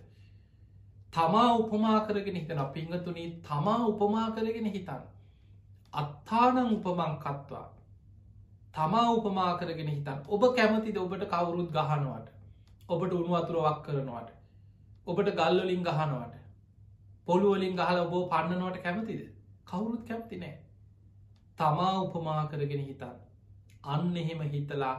[1.12, 5.03] තමා උපමා කරගෙන හිතන පිංහතුනී තමා උපමා කරගෙන හිතන්න.
[5.92, 7.66] අත්තානං උපමංකත්වා
[8.74, 12.29] තමා උපමා කරගෙන හිතන් ඔබ කැමතිද ඔබට කවුරුත් ගහනවට?
[12.88, 14.31] ඔබට උනුවතුරවක් කරනවට?
[15.07, 16.35] ඔබට ගල්ලොලින් ගහනවට?
[17.29, 19.22] පොළුවලින් ගහල ඔබෝ පන්නනවට කැමතිද?
[19.66, 20.57] කවුරුත් කැමති නෑ.
[21.59, 23.16] තමා උපමා කරගෙන හිතන්
[23.88, 24.97] අන්න එහෙම හිතලා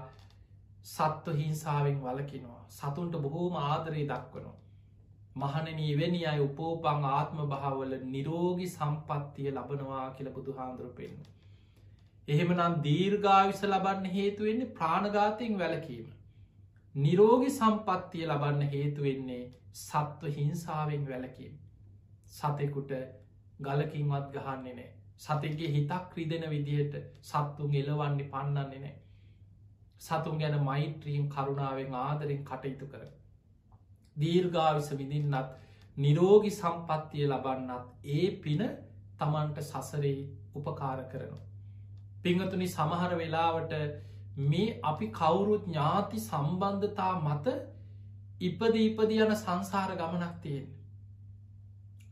[0.86, 4.60] සත්ව හිංසාවෙන් වලකිනවා සතුන්ට බොහෝම ආදරයේ දක්වනවා
[5.38, 11.20] මහනන එවැනි අය උපෝපං ආත්ම භාවල නිරෝගි සම්පත්තිය ලබනවා කියල බුදු හාන්දුරු පෙන්න්න.
[12.28, 16.08] එහෙමනම් දීර්ගාවිස ලබන්න හේතුවෙන්නේ ප්‍රාණගාතයෙන් වැලකීම.
[16.96, 19.44] නිරෝගි සම්පත්තිය ලබන්න හේතුවෙන්නේ
[19.76, 21.54] සත්ව හිංසාවෙන් වැලකීම.
[22.30, 22.92] සතෙකුට
[23.62, 24.92] ගලකින්වත් ගහන්නේ නෑ.
[25.20, 28.96] සතගේ හිතක් රිදෙන විදිහට සත්තුන් එලවන්නේ පන්නන්නේ නෑ.
[30.02, 33.02] සතුන් ගැන මෛත්‍රීම් කරුණාවෙන් ආදරෙන් කටයුතු කර.
[34.16, 35.50] දීර්ගාවිස විදින්නත්
[35.98, 38.62] නිරෝගි සම්පත්තිය ලබන්නත් ඒ පින
[39.20, 40.18] තමන්ට සසරේ
[40.56, 41.44] උපකාර කරනවා.
[42.24, 43.74] පිංහතුනි සමහර වෙලාවට
[44.46, 47.56] මේ අපි කවුරුත් ඥාති සම්බන්ධතා මත
[48.42, 50.68] ඉපද ඉපද යන සංසාර ගමනක් තියෙන්.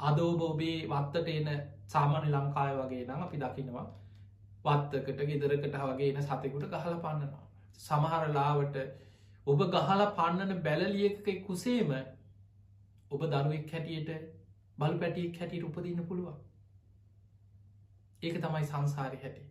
[0.02, 1.50] අදෝබ ඔබේ වත්තට එන
[1.88, 3.88] සාමාන්‍ය ලංකාය වගේ නම් අපි දකිනවා
[4.66, 7.44] වත්තකට ගෙදරකට වගේ එන සතෙකුට ගහල පන්නනවා.
[7.80, 8.78] සමහරලාවට
[9.48, 11.94] ඔබ ගහලා පන්නන බැලලියක කුසේම
[13.12, 14.10] ඔබ දරුවෙක් හැටියට
[14.78, 16.38] බල් පැටියෙක් හැටියට උපදින්න පුළුවන්.
[18.22, 19.44] ඒක තමයි සංසාරය හැටි.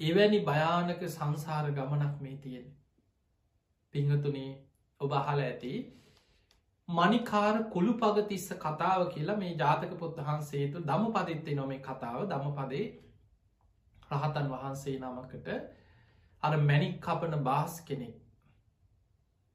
[0.00, 2.66] එවැනි භයානක සංසාර ගමනක් මේ තියෙන
[3.94, 4.50] පිංහතුනේ
[5.00, 5.72] ඔබ අහල ඇති
[6.88, 12.20] මනිකාර කුළු පගතිස්ස කතාව කියලා මේ ජාතක පොත්තහන්සේතු දම පදිත්තේ නොමේ කතාව.
[12.26, 12.86] දම පදේ
[14.10, 15.48] රහතන් වහන්සේ නමකට.
[16.42, 18.14] අර මැනික් කපන බාස් කෙනෙක්.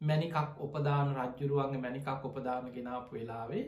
[0.02, 3.66] මැනිකක් උපදාන රජ්ජුරුවන්ගේ මැනිකක් උපදාන ගෙනාපු වෙලාවේ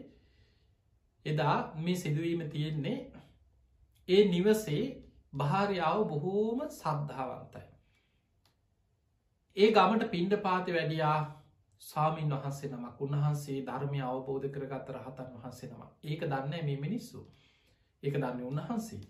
[1.26, 2.98] එදා මේ සිදුවීම තියෙන්නේ
[4.10, 4.84] ඒ නිවසේ
[5.34, 7.68] භාරියාව බොහෝම සද්ධාවන්තයි.
[9.58, 11.20] ඒ ගමට පින්ඩ පාති වැඩියා
[11.84, 17.20] සාමීන් වහන්සේ නමක් උන්වහන්සේ ධර්මය අවබෝධ කරගත්ත රහතන් වහන්සේ නම ඒක දන්න මේ මිනිස්සු.
[18.04, 19.02] ඒක දන්න උන්වහන්සේ.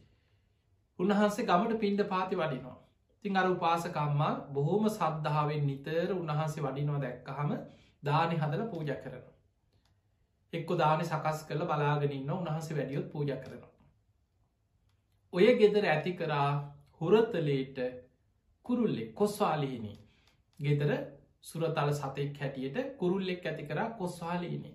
[1.00, 2.78] උන්වහන්සේ ගමට පින්ඩ පාති වඩිනවා.
[3.26, 7.54] තින් අර උපාසකම්මා බොහෝම සද්ධාවෙන් නිතර උන්වහන්සේ වඩිනවා දැක්කහම
[8.04, 9.24] දානි හදල පූජ කරන.
[10.54, 13.74] එක්කො දානි සකස් කළ බලාගෙනන්න උන්හන්සේ වැඩියොත් පූජ කරනවා.
[15.34, 16.50] ඔය ගෙදර ඇති කරා
[17.02, 17.78] හුරතලේට
[18.66, 19.94] කුරුල්ලෙක් කොස්වාලීනි.
[20.60, 20.92] ගෙදර
[21.44, 24.72] සුරතල සතෙක් හැටියට කුරුල්ලෙක් ඇති කරා කොස්වාලීනි.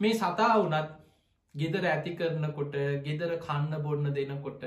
[0.00, 0.88] මේ සතා වනත්
[1.54, 2.74] ගෙදර ඇති කරනකොට
[3.06, 4.62] ගෙදර කන්න බොන්න දෙනකොට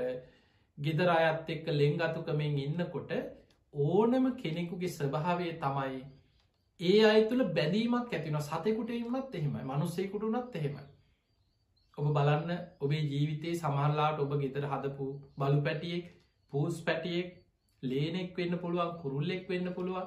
[0.78, 3.12] ගෙදර අයත් එක්ක ලෙංගතුකමෙන් ඉන්නකොට
[3.74, 6.02] ඕනම කෙනෙකුගේ ස්වභාවය තමයි
[6.80, 10.76] ඒ අය තුළ බැඳීමක් ඇතින සතෙකුට වුණත් එහෙම මනුස්සෙකුට වනත් එහෙම
[11.98, 15.06] ඔබ බලන්න ඔබේ ජීවිතයේ සමහල්ලාට ඔබ ගෙදර හදපු
[15.38, 16.12] බලු පැටියෙක්
[16.52, 17.32] පූස් පැටියෙක්
[17.82, 20.06] ලේනෙක් වෙන්න පුළුවන් කුරුල්ලෙක් වෙන්න පුළුවන්.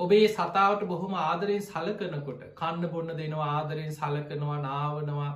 [0.00, 5.32] ඔබේ සතාවට බොහොම ආදරයෙන් සලකනකොට කන්න බොන්න දෙනවා ආදරයෙන් සලකනවා නාවනවා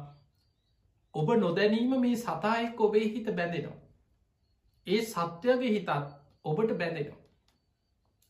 [1.15, 3.81] ඔබ නොදැනීම මේ සතායෙක් ඔබේ හිත බැඳෙනවා.
[4.87, 5.91] ඒ සත්‍යගේ හිතත්
[6.45, 7.21] ඔබට බැඳෙනවා.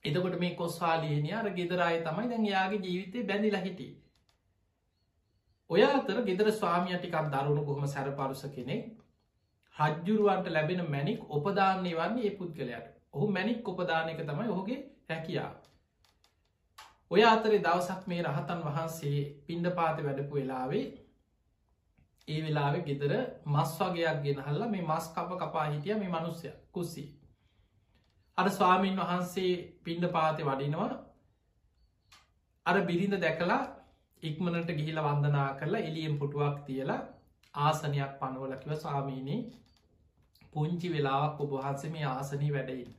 [0.05, 3.93] එදකොට මේ කොස්වාලියනය අර ගෙදරයි තමයි දැන් යාගේ ජීවිතය බැඳිල හිටිය.
[5.71, 8.85] ඔය අතර ගෙදර ස්වාමිය ටිකක් දරුණු ගොහම සැරපරුස කෙනෙක්
[9.77, 15.51] රජ්ජුරුවන්ට ලැබෙන මැනික් උපදාන්නේ වන්නේ ඒ පුද්ගලයට ඔහු මැනික් උපදානක තමයි ඔහුගේ හැකියා.
[17.11, 20.85] ඔය අතරේ දවසක් මේ රහතන් වහන්සේ පින්ඩ පාති වැඩපු වෙලාවේ
[22.29, 23.13] ඒ වෙලාවෙ ගෙදර
[23.47, 27.05] මස් වගේයක් ගෙනහල්ල මේ මස් කප කපා හිටිය මේ මනුස්්‍යය කුස්සි.
[28.39, 29.53] අර ස්වාමීන් වහන්සේ
[29.85, 30.91] පින්ඩ පාති වඩිනවා
[32.67, 33.63] අර බිරිඳ දැකලා
[34.23, 37.01] ඉක්මනට ගිහිල වන්දනා කරලා එලියෙන් පුටුවක් තියලා
[37.55, 39.41] ආසනයක් පනුවලකිව ස්වාමීනී
[40.53, 42.91] පුංචි වෙලාවක් ඔබහන්සේ මේ ආසනී වැඩයින්.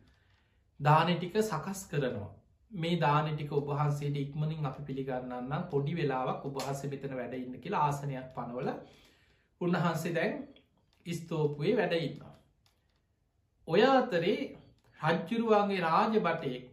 [0.80, 2.32] දානටික සකස් කරනවා.
[2.72, 8.70] මේ දානටික ඔබහන්සේට ඉක්මනින් අපි පිළිගන්නන්න පොඩි වෙලාවක් ඔබහස මෙතන වැඩඉන්න කියලා ආසනයක් පනවල
[9.62, 10.34] උන්වහන්සේ දැන්
[11.06, 12.34] ස්තෝපුයේ වැඩඉන්නවා.
[13.68, 14.38] ඔය අතරේ
[15.00, 16.66] රජ්ජුරුවන්ගේ රාජ බටයෙක්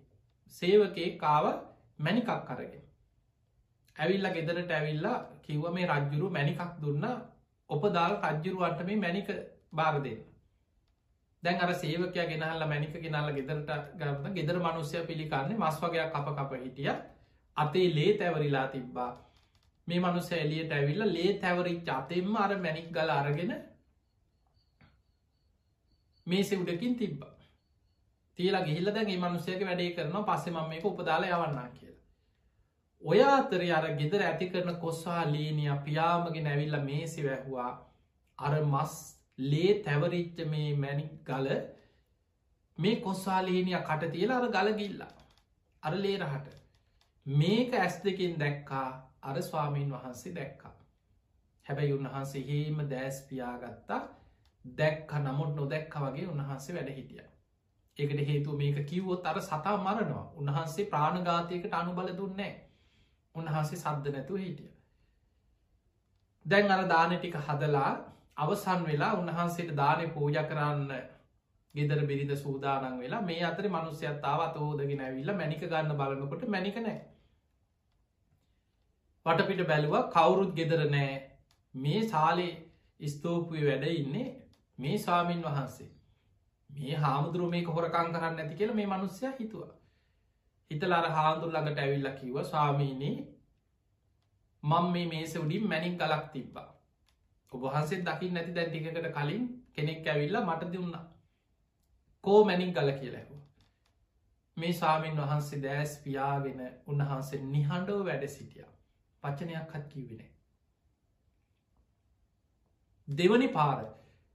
[0.55, 1.45] සේවකේ කාව
[1.99, 2.83] මැනිකක් කරගෙන.
[3.97, 7.07] ඇවිල්ල ගෙදරට ඇවිල්ලා කිව්ව මේ රජ්ජුරු මැනිකක් දුන්න
[7.71, 9.29] ඔපදාල් රජ්ජුරුවන්ට මේ මැනික
[9.73, 10.21] බාර දෙන්න.
[11.43, 16.63] දැන් අර සේවකයා ගෙනහල්ල මැනික ගෙනල්ල ගෙදරට ගන්න ගෙදර මනුස්්‍යය පිළිකන්නේ මස් වගේයක් අප කප
[16.63, 16.91] හිටිය
[17.57, 19.11] අතේ ලේ තැවරිලා තිබ්බා.
[19.89, 23.53] මේ මනුස එලියට ඇවිල්ල ලේ තැවරිච් අතෙන්ම අර මැනික් ගල අරගෙන
[26.27, 27.23] මේ සෙව්ඩකින් තිබ්බ.
[28.39, 32.01] තියලා ගිහිල්ල දැන් මනුසයක වැඩේ කරන පස්සෙ මම මේක උපදාලා යවන්නා කියලා.
[33.03, 37.73] ඔය අතර අර ගෙදර ඇති කරන කොස්සා ලීනිය පියාමගෙන ඇවිල්ල මේසි වැැහවා.
[38.39, 38.95] අර මස්
[39.51, 41.49] ලේ තැවරිච්ච මේ මැනික් ගල
[42.79, 45.13] මේ කොස්සාලීනිය කට තියලා අර ගල ගිල්ලා.
[45.83, 46.49] අර ලේරහට
[47.27, 48.89] මේක ඇස් දෙකින් දැක්කා
[49.23, 50.75] අර ස්වාමීන් වහන්සේ දැක්කා.
[51.67, 54.01] හැබැයි උන්වහන්සේ හේම දෑස් පියාගත්තා
[54.65, 57.25] දැක්ක නමුත් නොදැක්ක වගේ උන්වහන්සේ වැඩ හිටිය.
[57.97, 60.27] ඒකට හේතු මේක කිව්වොත් අර සතා මරනවා.
[60.41, 62.53] උන්වහන්සේ ප්‍රාණගාතයකට අනුබල දුන්නේ
[63.35, 64.71] උන්වහන්සේ සද්ධ නැතුව හිටිය.
[66.47, 67.93] දැන් අර දාන ටික හදලා
[68.37, 70.93] අවසන් වෙලා උන්වහන්සේට දානය පූජ කරන්න
[71.75, 76.99] ගෙදර බිරිඳ සූදානන් වෙලා මේ අතර මනුස්්‍යයත්තාව අතෝදගෙන ඇවිල්ල මැනික ගන්න බලනකොට මැනික නෑ
[79.27, 81.11] වටපිට බැලුව කවුරුත් ගෙදර නෑ
[81.75, 82.53] මේ සාලේ
[83.01, 84.27] ස්තෝපුය වැඩ ඉන්නේ
[84.79, 85.91] මේ ස්වාමීන් වහන්සේ.
[86.71, 89.63] මේ හාමුදුරුව මේ හොරකං කරන්න ඇති කියල මේ මනුස්්‍යය හිතුව.
[90.71, 93.17] හිතලාර හාමුදුර ළඟට ඇවිල්ල කිව ස්වාමීනී
[94.63, 96.69] මං මේ මේස උඩින් මැනික් ගලක් තිබ්බා.
[97.53, 100.95] ඔබහන්සේ දකිින් නැති දැන්ටිකට කලින් කෙනෙක් ඇවිල්ල මට දුන්න.
[102.25, 103.41] කෝ මැනික් ගල කියලැහු
[104.57, 108.69] මේ සාමීන් වහන්සේ දෑස් පියාගෙන උන්වහන්සේ නිහඬෝ වැඩ සිටිය.
[109.23, 110.31] පච්චනයක් හත් කිව්විනේ
[113.09, 113.79] දෙවනි පාර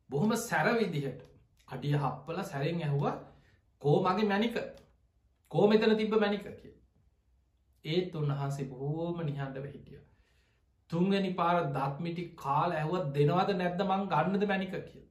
[0.09, 1.21] බොහොම සැර විදිහට
[1.67, 3.05] අඩිය හප්පල සැරෙන් ඇහුව
[3.81, 4.57] කෝ මගේ මැනික
[5.51, 6.73] කෝ මෙතන තිබ්බ මැනික කිය
[7.85, 9.99] ඒත් උන්වහන්සේ බොහෝම නිහඬව හිටිය.
[10.91, 15.03] තුන්ගනි පාර දත්මිටි කාල ඇහුවත් දෙනවද නැද්ද මං ගන්නද මැනික කිය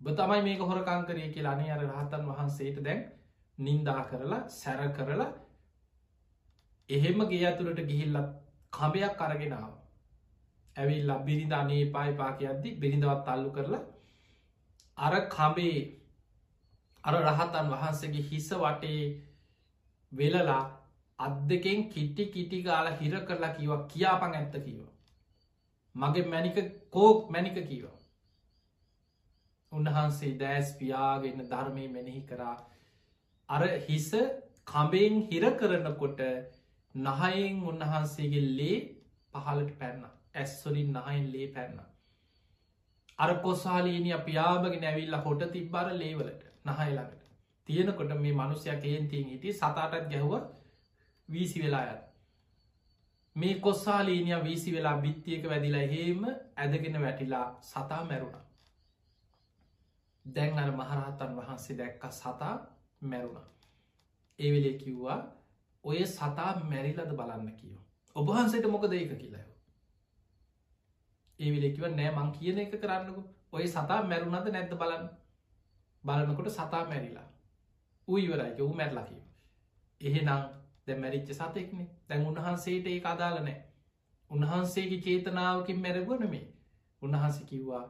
[0.00, 3.00] බ තමයි මේක හොරකංකරය කියලා අනේ අර රහතන් වහන්සේට දැන්
[3.58, 5.28] නින්දා කරලා සැර කරලා
[6.90, 8.30] එහෙම ගේ ඇතුළට ගිහිල්ලත්
[8.72, 9.72] කබයක් අරගෙනාව
[10.76, 13.84] ඇවිල්ලා බිරිඳ අනේ පායි පාක අද්දි බිරිඳවත් අල්ලු කරලා
[14.98, 15.78] අර කබේ
[17.04, 19.02] අර රහතන් වහන්සේගේ හිස වටේ
[20.12, 20.62] වෙලලා
[21.18, 24.80] අත් දෙකෙන් කිට්ටි කිටි ගාල හිර කරලා කිව කියාපං ඇත්ත කිව.
[25.94, 26.58] මගේ මැනික
[26.90, 27.86] කෝක් මැනික කීව.
[29.72, 32.56] උන්වහන්සේ දෑස් පියාගන්න ධර්මය මෙනෙහි කරා.
[33.48, 34.10] අර හිස
[34.66, 36.22] කඹෙන් හිර කරනකොට
[36.94, 38.78] නහයෙන් උන්වහන්සේගේ ලේ
[39.34, 40.02] පහලට පැන්න.
[40.34, 41.78] ඇස්වලින් නහයින් ලේ පැන්න.
[43.18, 47.18] අර කොසාලීනිය පියාබගෙන ඇවිල්ල හොට තිබ්බර ලේවලට නහයිලකට
[47.68, 50.34] තියෙනකොට මේ මනුස්්‍යයක් කයෙන් තියෙන් හිටි සතාටත් ගැහුව
[51.28, 52.02] වීසි වෙලායත්
[53.36, 56.22] මේ කොස්සාලීනිය වීසි වෙලා බිත්තියක වැදිලා හෙම
[56.56, 58.38] ඇදගෙන වැටිලා සතා මැරුණ.
[60.26, 62.54] දැන් අර මහරහතන් වහන්සේ දැක්ක සතා
[63.02, 63.46] මැරුණ.
[64.38, 65.20] ඒවෙලේ කිව්වා
[65.84, 67.82] ඔය සතා මැරිලද බලන්න කියෝ.
[68.16, 69.46] ඔබහන්සට මොක දෙක කියලා
[71.40, 73.22] ඒවිලෙකිව නෑ මං කියන එක කරන්නකු.
[73.52, 75.08] ඔය සතා මැරුණද නැද්ද බලන්න?
[76.04, 77.28] බලනකොට සතා මැරිලා.
[78.08, 79.22] උයිවරයි ඔහු මැරලකිව
[80.00, 80.57] එහෙනම්
[80.88, 81.88] දැ මැරිච්ච සතෙක්නේ.
[82.08, 83.58] දැන් උන්වහන්සේට ඒ අදාල නෑ
[84.30, 86.44] උන්වහන්සේගේ චේතනාවකින් මැරගුවනමේ
[87.02, 87.84] උන්වහන්ස කිව්වා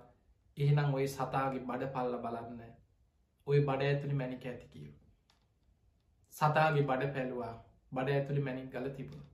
[0.57, 2.61] එහෙනම් ඔය සතාගේ බඩ පල්ල බලන්න.
[3.47, 4.95] ඔය බඩ ඇතුළි මැනික ඇති කියව
[6.35, 7.55] සතාගේ බඩ පැලවා.
[7.93, 9.25] බඩ ඇතුළි මැනික් ගල තිබුණ.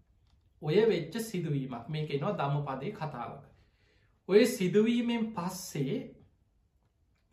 [0.62, 1.88] ඔය වෙච්ච සිදුවීමක්.
[1.88, 3.42] මේක එනවා දම පදේ කතාවක.
[4.28, 5.96] ඔය සිදුවීමෙන් පස්සේ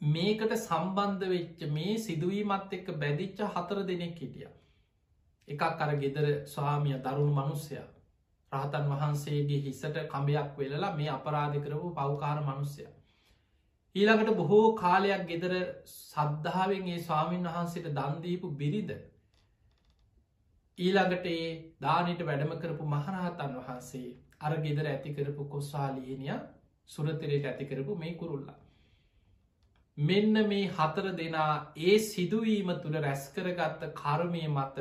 [0.01, 4.53] මේකට සම්බන්ධ වෙච්ච මේ සිදුවීමත් එක්ක බැදිච්ච හතර දෙනෙක් හිටියා.
[5.51, 7.81] එකක් අර ගෙදර ස්වාමිය දරුණු මනුස්සය
[8.51, 12.85] රහතන් වහන්සේගේ හිසට කඹයක් වෙලලා මේ අපරාධ කරපු පවකාර මනුස්සය.
[13.95, 15.53] ඊළඟට බොහෝ කාලයක් ගෙදර
[15.87, 18.91] සද්ධාවෙන් ඒ ස්වාමීන් වහන්සේට දන්දීපු බිරිද.
[20.77, 21.45] ඊළඟට ඒ
[21.81, 24.09] දානට වැඩම කරපු මහරහතන් වහන්සේ
[24.39, 26.35] අර ගෙදර ඇති කරපු කොස්සාලියනිය
[26.89, 28.57] සුරතරයට ඇති කරපු මේ කුරුල්ලා.
[29.97, 34.77] මෙන්න මේ හතර දෙනා ඒ සිදුවීම තුළ රැස්කරගත්ත කර්මය මත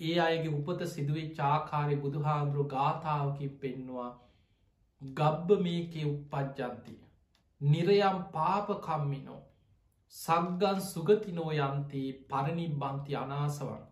[0.00, 4.10] ඒ අයගේ උපත සිදුවේ චාකාරය බුදුහාන්දුරු ගාථාවකින් පෙන්නවා
[5.02, 6.98] ගබ්බ මේකේ උපපජ්ජන්තිය.
[7.60, 9.40] නිරයම් පාපකම්මිනෝ
[10.14, 13.82] සග්ගන් සුගතිනෝ යන්තේ පරණිබ්බන්ති අනාසවන්.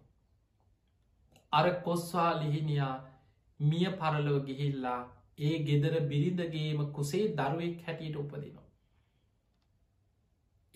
[1.53, 2.95] අර කොස්වා ලිහිනියා
[3.61, 5.01] මිය පරලෝ ගිහිල්ලා
[5.41, 8.67] ඒ ගෙදර බිරිඳගේම කුසේ දරුවෙක් හැටියට උපදිනවා.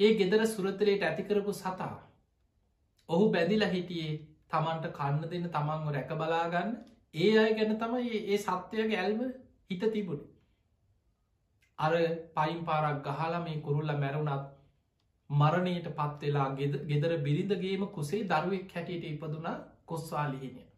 [0.01, 1.95] ඒ ගෙදර සුරතරයට ඇතිකරපු සතා
[3.09, 4.13] ඔහු බැදිල හිටියේ
[4.53, 6.73] තමන්ට කන්න දෙන්න තමන්ව රැක බලාගන්න
[7.15, 9.21] ඒ අය ගැන තමයි ඒ සත්‍යයගේ ඇල්ම
[9.71, 10.23] හිත තිබුණ.
[11.79, 11.93] අර
[12.35, 14.51] පයින් පාරක් ගහලා මේ කුරුල්ල මැරුණත්
[15.31, 16.49] මරණයට පත්වෙලා
[16.89, 20.69] ගෙදර බිරිඳගේම කුසේ දරුවෙක් හැටියට ඉපදුනා කොස්වාලිහිනිය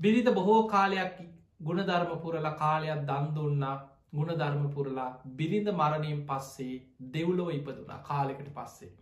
[0.00, 1.16] බිරිඳ බොහෝ කාලයක්
[1.60, 3.78] ගුණධර්ම පුරල කාලයක් දන් දුන්නා.
[4.12, 6.74] ගුණධර්ම පුරලා බිරිඳ මරණයෙන් පස්සේ
[7.12, 8.92] දෙව්ලෝ ඉපදුනා කාලෙකට පස්සේ.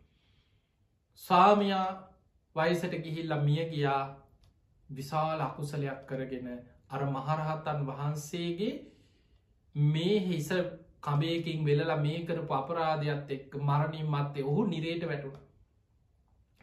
[1.23, 1.87] ස්වාමයා
[2.57, 4.03] වයිසට ගිහිල්ල මිය ගියා
[4.89, 6.49] විශාල අකුසලයක් කරගෙන
[6.89, 8.73] අර මහරහත්තන් වහන්සේගේ
[9.75, 10.49] මේ හිස
[11.01, 15.39] කබයකින් වෙලලා මේ කරපු අපරාධයක් එක් මරණින් මත්තේ ඔහු නිරේට වැටුණ.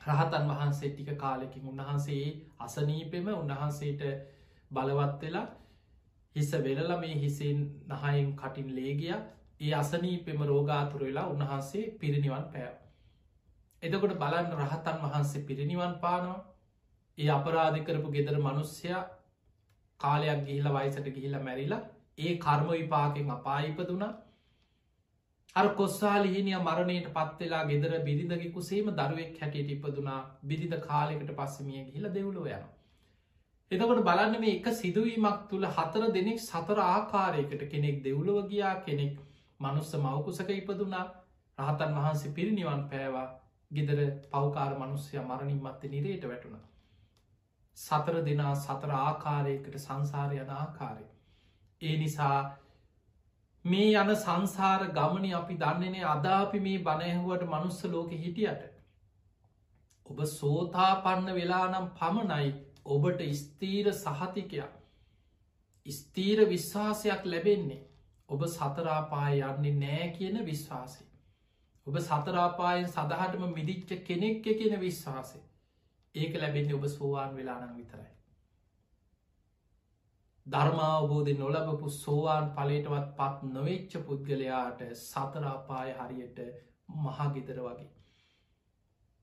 [0.02, 2.26] රහතන් වහන්සේ ටික කාලෙකින් උන්වහන්සේ
[2.60, 4.04] අසනීපෙම උන්වහන්සේට
[4.72, 5.48] බලවත් වෙලා
[6.36, 7.60] හිස වෙලල මේ හිසෙන්
[7.92, 9.16] නහයිම් කටින් ලේගිය
[9.62, 12.76] ඒ අසනීපෙම රෝගාතුර වෙලා උන්වහන්සේ පිරිනිවන් පෑව.
[13.84, 16.46] එතකොට බලන්න රහතන් වහන්සේ පිරිනිවන් පානවා.
[17.18, 19.04] ඒ අපරාධිකරපු ගෙදර මනුස්්‍යයා
[20.00, 21.84] කාලයක් ගිහිල වයිසට ගිහිල මැරිලා
[22.18, 24.14] ඒ කර්ම විපාකෙන් අපායිපදුනා.
[25.56, 30.22] අර කොස්සාලිහිනිය මරණයට පත්වෙලා ගෙදර බිරිඳගි කුසේම දරුවෙක් හැටියට ඉපදුනා.
[30.44, 32.74] බිරිඳ කාලෙකට පස්සමිය ගිහිල දෙව්ලෝ යනවා.
[33.72, 39.16] එතකොට බලන්න මේ එක සිදුවීමක් තුළ හතර දෙනෙක් සතර ආකාරයකට කෙනෙක් දෙව්ලොව ගියා කෙනෙක්
[39.60, 41.06] මනුස්ස මවකුසක ඉපදුනා.
[41.58, 43.28] රහතන් වහන්සේ පිරිනිවන් පෑවා.
[43.72, 46.62] ගෙදර පවකාර මනුස්්‍යය මරණින් මත්තේ නිරේට වැටුණ.
[47.78, 51.06] සතර දෙනා සතර ආකාරයකට සංසාරයන ආකාරය.
[51.82, 52.38] ඒ නිසා
[53.66, 58.64] මේ යන සංසාර ගමනි අපි දන්නේනේ අදාපි මේ බණයහුවට මනුස්ස ලෝක හිටියට.
[60.06, 62.52] ඔබ සෝතාපන්න වෙලා නම් පමණයි
[62.88, 64.74] ඔබට ස්තීර සහතිකයක්
[65.86, 67.84] ස්තීර විශ්වාසයක් ලැබෙන්නේ
[68.30, 71.07] ඔබ සතරාපාය යන්නේ නෑ කියන විශ්වාසය.
[71.88, 75.40] ඔබ සතරාපායෙන් සදහටම මිදිච්ච කෙනෙක්ක කියෙන විශ්වාසය.
[76.16, 78.10] ඒක ලැබෙන්නේ ඔබ සෝවාන් වෙලානං විතරයි.
[80.46, 86.40] ධර්මාවබෝධ නොලබපු සෝවාන් පලේටවත් පත් නොවෙච්ච පුද්ගලයාට සතරාපාය හරියට
[86.98, 87.90] මහගෙදර වගේ.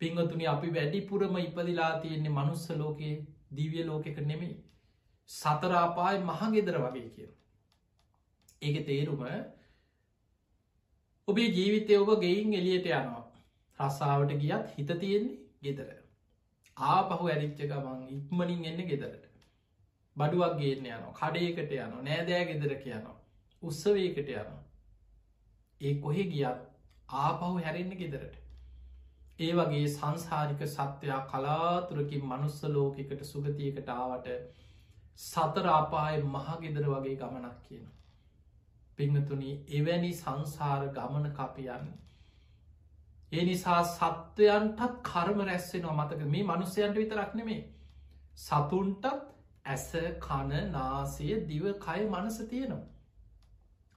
[0.01, 3.17] පිංහතුනි අපි වැඩිපුරම ඉපදිලා තියෙන්නේ මනුස්ස ලෝකයේ
[3.57, 4.57] දිවිය ලෝකෙක නෙමෙයි
[5.31, 7.33] සතරාපාය මහගෙදර වගේ කියන.
[8.63, 9.23] ඒක තේරුම
[11.29, 13.25] ඔබේ ජීවිතය ඔබ ගෙයින් එලියට යනවා.
[13.79, 15.89] රස්සාාවට ගියත් හිත තියෙන්නේ ගෙදර.
[16.77, 19.25] ආපහු ඇරිච්ච ගමන් ඉක්මනින් එන්න ගෙදරට.
[20.17, 21.15] බඩුවක් ගේන්න යනවා.
[21.15, 22.03] කඩේකට යනවා.
[22.03, 23.17] නෑදෑ ගෙදර කියනවා
[23.63, 24.63] උත්සවයකට යනවා.
[25.81, 26.61] ඒ කොහෙ ගියත්
[27.19, 28.37] ආපහු හැරෙන්න්න ගෙදරට.
[29.39, 34.29] ඒ වගේ සංසාරික සත්‍යයා කලාතුරකින් මනුස්ස ලෝකෙකට සුගතියකට ආවට
[35.21, 37.87] සතරාපාය මහගෙදර වගේ ගමනක් කියන.
[38.99, 41.87] පිංහතුනි එවැනි සංසාර ගමන කපියන්න.
[43.33, 47.63] ඒ නිසා සත්වයන්ටත් කර්ම රැස්සෙනවා මතක මේ මනුස්සයන්ට විතරක් නෙමේ.
[48.39, 49.07] සතුන්ටත්
[49.67, 52.87] ඇස කණ නාසය දිව කය මනස තියෙනවා.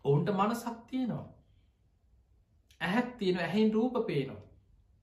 [0.05, 1.25] ඔවුන්ට මනසක් තියෙනවා.
[2.81, 4.43] ඇහැක් තියෙන ඇහෙන් රූප පේනවා.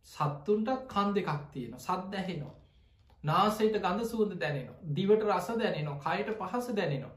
[0.09, 2.54] සත්තුන්ටත් කන් දෙකක් තියෙන සත් දැහෙනවා.
[3.24, 4.80] නාසයට ගඳ සුවඳ දැනෙනවා.
[4.94, 7.14] දිවට රස දැනෙනවා කයට පහස දැනෙනවා.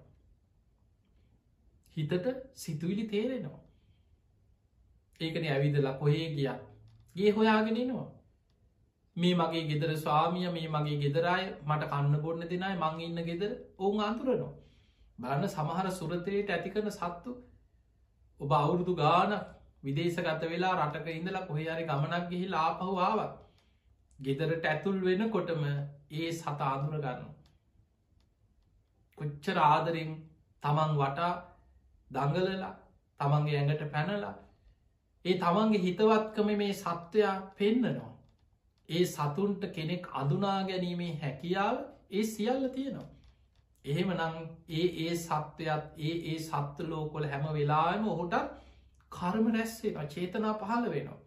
[1.98, 3.64] හිතට සිතුවිලි තේරෙනවා.
[5.22, 6.50] ඒකන ඇවිදලා කොහේ ගිය
[7.16, 8.08] ගේ හොයාගෙනනවා.
[9.16, 14.04] මේ මගේ ගෙදර ස්වාමිය මේ මගේ ගෙදරයි මට කන්න බොන්න දෙනයි මං ඉන්න ගෙදර ඔවුන්
[14.04, 14.54] අන්තුරනවා.
[15.20, 17.32] බලන්න සමහර සුරතරයට ඇති කරන සත්තු
[18.40, 19.34] ඔබ අවුරුදු ගානක්
[19.84, 23.34] විදේශගත වෙලා රටක ඉඳලා කොහයාරි ගමනක් ගිහි ආපහු ආවත්
[24.20, 27.28] ගෙදරට ඇතුල් වෙන කොටම ඒ සත ආදුර ගන්න.
[29.18, 30.12] කොච්චර ආදරෙන්
[30.64, 31.34] තමන් වටා
[32.12, 32.74] දංගලලා
[33.20, 34.36] තමන්ගේ ඇඟට පැනලා
[35.26, 38.14] ඒ තමන්ගේ හිතවත්කම මේ සත්වයා පෙන්නනවා.
[38.90, 41.78] ඒ සතුන්ට කෙනෙක් අදුනා ගැනීමේ හැකියාව
[42.12, 43.10] ඒ සියල්ල තියෙනවා.
[43.86, 44.36] එහෙම නං
[44.70, 48.36] ඒ ඒ සත්වයත් ඒ ඒ සත්තුලෝකොල හැම වෙලාම ඔහුට
[49.12, 51.20] කර්ම රැස්වෙන චේතනා පහළ වෙනවා.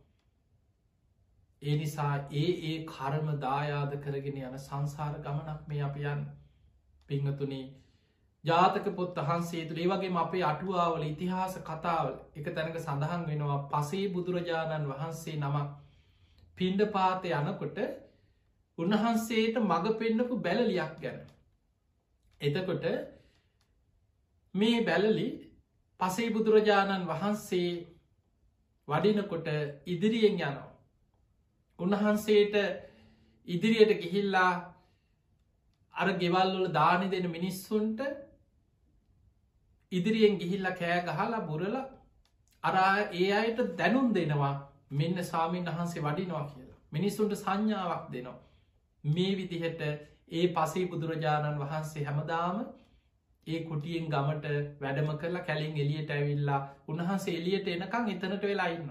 [1.62, 6.22] ඒ නිසා ඒ ඒ කර්ම දායාද කරගෙන යන සංසාර ගමනක් මේ අප යන්
[7.08, 7.64] පිංහතුනේ
[8.44, 14.90] ජාතක පොත් වහන්සේ තුළේ වගේ අපේ අටුවාවල ඉතිහාස කතාවල එක තැනක සඳහන් වෙනවා පසේ බුදුරජාණන්
[14.90, 15.68] වහන්සේ නමක්
[16.56, 17.78] පින්ඩ පාතය යනකොට
[18.78, 21.20] උන්වහන්සේට මඟ පෙන්න්නපු බැලලියක් ගැන.
[22.40, 22.84] එතකොට
[24.54, 25.28] මේ බැලලි
[26.00, 27.70] පසේ බුදුරජාණන් වහන්සේ
[28.88, 29.48] වඩිනකොට
[29.86, 30.70] ඉදිරියෙන් යනවා.
[31.78, 32.54] උන්වහන්සේට
[33.48, 34.52] ඉදිරියට ගිහිල්ලා
[35.94, 38.00] අර ගෙවල්වල දානි දෙන මිනිස්සුන්ට
[39.92, 41.76] ඉදිරියෙන් ගිහිල්ල කෑ ගහලා බුරල
[42.64, 44.54] අරා ඒ අයට දැනුම් දෙනවා
[44.92, 46.78] මෙන්න සාමීන් වහන්සේ වඩිනවා කියලා.
[46.92, 48.38] මිනිස්සුන්ට සංඥාවක් දෙනවා.
[49.04, 49.80] මේ විදිහට
[50.30, 52.58] ඒ පසේ බුදුරජාණන් වහන්සේ හැමදාම
[53.46, 54.46] ඒ කුටියෙන් ගමට
[54.80, 58.90] වැඩම කරලා කැලින් එලියට ඇවිල්ලා උන්හන්සේ එලියට එනකං එතනට වෙලා ඉන්න.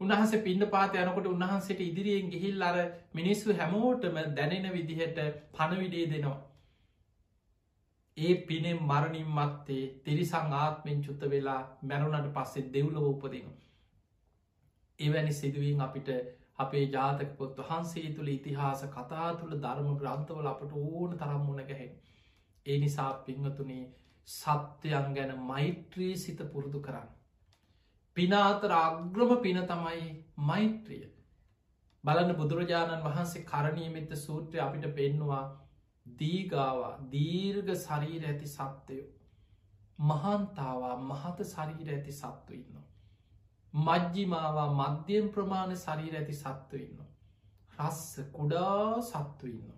[0.00, 2.76] උන්හන්ස පින්ඩ පාත යනකොට උන්හන්සේට ඉදිරියෙන් ගිහිල් අර
[3.14, 5.18] මිනිස්සු හැමෝටම දැනෙන විදිහට
[5.52, 6.38] පණවිඩේ දෙනවා.
[8.20, 13.48] ඒ පිනෙන් මරණින් මත්තේ තිරිසං ආත්මෙන් චුත්ත වෙලා මැරුණට පස්සේ දෙව්ලව උපදින.
[14.98, 16.08] එවැනි සිදුවීන් අපිට
[16.58, 21.92] අපේ ජාතක පොත් වහන්සේ තුළ ඉතිහාස කතා තුළ ධර්ම ග්‍රන්ථවල අපට ඕන තරම් මුණ ගැහෙන්.
[22.66, 23.84] ඒ නිසා පිංහතුනේ
[24.28, 27.08] සත්‍යයන් ගැන මෛත්‍රී සිත පුරුදු කරන්න.
[28.16, 30.04] පිනාතර අග්‍රම පින තමයි
[30.44, 31.06] මෛත්‍රිය.
[32.04, 35.44] බලන්න බුදුරජාණන් වහන්සේ කරණීමෙත්ත සූත්‍රය අපිට පෙන්නවා
[36.18, 39.08] දීගාවා දීර්ග ශරීර ඇති සත්වයෝ.
[39.98, 42.78] මහන්තාවා මහත ශරීර ඇති සත්තු ඉන්න.
[43.74, 47.04] මජ්ජිමාවා මධ්‍යයෙන් ප්‍රමාණ ශරීර ඇති සත්ව ඉන්න.
[47.78, 49.70] රස්ස කුඩා සත්තු ඉන්න.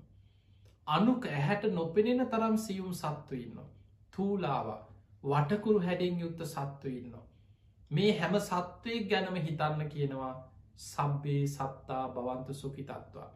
[0.86, 3.58] අනුක ඇහැට නොපෙනෙන තරම් සියුම් සත්තු ඉන්න.
[4.12, 4.80] තූලාවා
[5.24, 7.14] වටකුරු හැඩෙන් යුත්ත සත්තු ඉන්න.
[7.90, 10.32] මේ හැම සත්වයක් ගැනම හිතන්න කියනවා
[10.76, 13.30] සබ්බේ සත්තා බවන්තු සුකිතත්වා.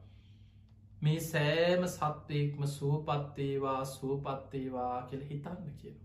[1.02, 5.98] මේ සෑම සත්වයෙක්ම සුවපත්තේවා සුවපත්තේවා කියල හිතන්න කියන.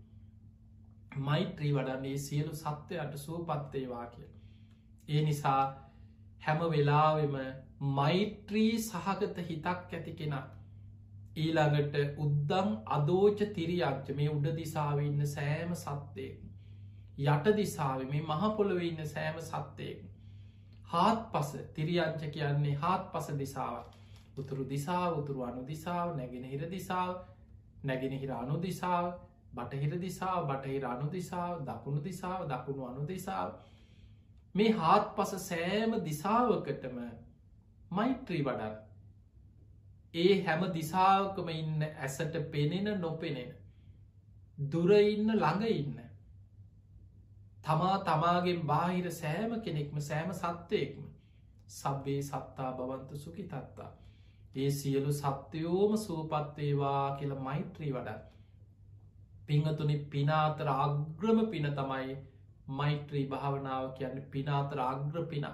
[1.20, 4.30] මෛත්‍රී වඩන්නේ සියලු සත්වයට සුවපත්තේවා කියල.
[5.08, 5.62] ඒ නිසා
[6.40, 7.38] හැම වෙලාවෙම
[7.92, 10.44] මෛත්‍රී සහගත හිතක් ඇති කෙනා
[11.36, 16.40] ඊළඟට උද්දම් අදෝච තිරියක්ජ මේ උඩ දිසාවන්න සෑම සත්වයෙක්
[17.26, 20.04] යට දිසාව මේ මහපොළොව ඉන්න සෑම සත්වයෙක්
[20.86, 23.82] හාත් පස තිරියංච කියන්නේ හාත් පස දිසාව
[24.36, 27.14] උතුරු දිසා උතුරු අනු දිසාව නැගෙනහිර දිසාව
[27.84, 29.06] නැගෙනහිර අනු දිසාව
[29.52, 33.50] බටහිර දිසාාව බටහිර අනු දිසාාව දකුණු දිසාාව දකුණු අනු දිසාාව
[34.54, 36.96] මේ හාත් පස සෑම දිසාවකටම
[37.90, 38.74] මෛත්‍රී වඩන්
[40.14, 43.52] ඒ හැම දිසාවකම ඉන්න ඇසට පෙනෙන නොපෙනෙන
[44.68, 45.98] දුරඉන්න ළඟ ඉන්න
[47.64, 51.04] තමා තමාගෙන් බාහිර සෑම කෙනෙක්ම සෑම සත්වයෙක්ම
[51.72, 53.90] සබ්බේ සත්තා බවන්ත සුකි තත්තා
[54.54, 58.18] ඒ සියලු සත්‍යයෝම සූපත්වේවා කියල මෛත්‍රී වඩ
[59.46, 62.16] පිංහතුනි පිනාතර අග්‍රම පින තමයි
[62.72, 65.46] මෛත්‍රී භාවනාව කියන්න පිනාතර අග්‍ර පින.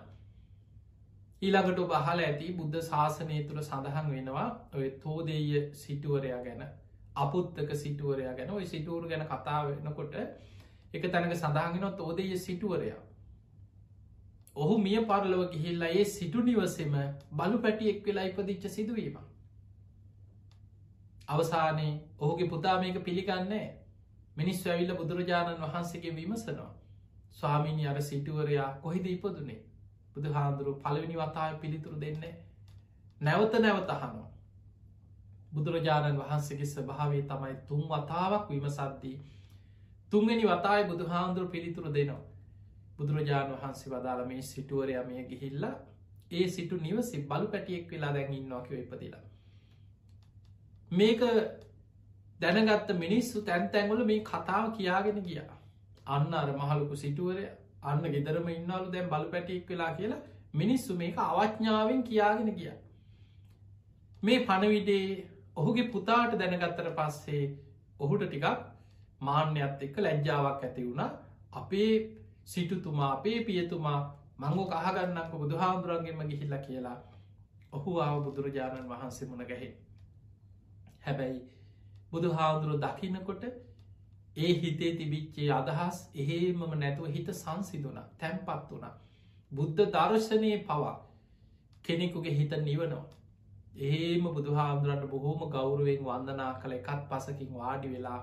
[1.42, 6.62] ඊළඟට බහල ඇති බුද්ධ ශාසනය තුළ සඳහන් වෙනවා ඔය තෝදේය සිටුවරයා ගැන
[7.16, 8.50] අපුත්තක සිටුවරයා ගැන.
[8.50, 10.14] ඔය සිටුවර ගැන කතා වෙනකොට
[10.92, 13.02] එක තැනක සඳහන්ගෙන තෝදේය සිටුවරයා.
[14.58, 16.94] ඔහු මිය පරලව ගිහිල්ලා ඒ සිටු නිවසෙම
[17.32, 19.16] බලු පැටි එක් වෙලා ඉපදිච්ච සිදුවීම.
[21.28, 23.66] අවසානයේ ඔහුගේ පුතා මේක පිළිගන්නේ
[24.36, 26.70] මිනිස් ඇවිල්ල බුදුරජාණන් වහන්සේගේ විමසනවා.
[27.32, 29.60] ස්වාමීනි අර සිටුවරයා කොහිද ඉපදුනේ?
[30.14, 32.34] බුදු හාන්දුරු පළවෙනි වතාය පිළිතුරු දෙන්නේ
[33.20, 34.26] නැවත නැවතහනවා
[35.52, 39.14] බුදුරජාණන් වහන්සේගේ ස්භාවේ තමයි තුන් වතාවක් විමසද්දී
[40.12, 42.37] තුන්ගනි වතායි බුදු හාන්දුරු පිළිතුරු දෙනවා.
[42.98, 45.74] බුදුරජාණන් වහන්සේ වදාළ මේ සිටුවරයා මේ ගිහිල්ලා
[46.32, 49.24] ඒ සිටු නිවසි බලු පැටියෙක් වෙලා දැඟින්නවාකිව ඉපදිලා.
[50.90, 51.20] මේක
[52.40, 55.54] දැනගත්ත මිනිස්සු තැන්තැන්වල මේ කතාව කියාගෙන ගියා.
[56.08, 57.46] අන්න අර මහලුකු සිටුවරය
[57.82, 60.20] අන්න ගෙදරම ඉන්නලු දැන් බලු පැටියෙක් වෙලා කියලා
[60.54, 62.72] මිනිස්සු මේක අවඥ්ඥාවෙන් කියාගෙන ගිය.
[64.22, 65.06] මේ පණවිඩේ
[65.56, 67.42] ඔහුගේ පුතාට දැනගත්තර පස්සේ
[68.00, 68.46] ඔහුට ටිකක්
[69.20, 71.10] මාන්‍යත් එක්ක ලැජ්ජාවක් ඇති වුණ.
[71.52, 71.92] අපේ
[72.48, 74.00] සිටුතුමා අපේ පියතුමා
[74.38, 76.98] මංගෝ කහගන්නක බුදුහාමුදුරන්ගෙන්ම ගිහිල්ල කියලා
[77.72, 79.70] ඔහු ආව බුදුරජාණන් වහන්සේ මුණ ගැහෙ.
[81.04, 81.40] හැබැයි
[82.12, 83.44] බුදුහාමුදුරුව දකිනකොට
[84.36, 88.88] ඒ හිතේ තිබිච්චේ අදහස් එහෙමම නැතුව හිත සංසිදුන තැන්පත් වුණ.
[89.52, 90.96] බුද්ධ දර්ශනය පවා
[91.84, 93.06] කෙනෙකුගේ හිත නිවනවා.
[93.82, 96.74] ඒම බුදුහාමුදුරන්ට බොහෝම ගෞරුවෙන් වන්දනා කළ.
[96.74, 98.20] එකත් පසකින් වාඩි වෙලා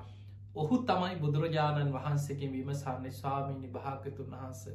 [0.55, 4.67] ඔහු තමයි බුදුරජාණන් වහන්සේකින් විමසන්නේ ස්වාමීනි භාගතුන් වහන්ස.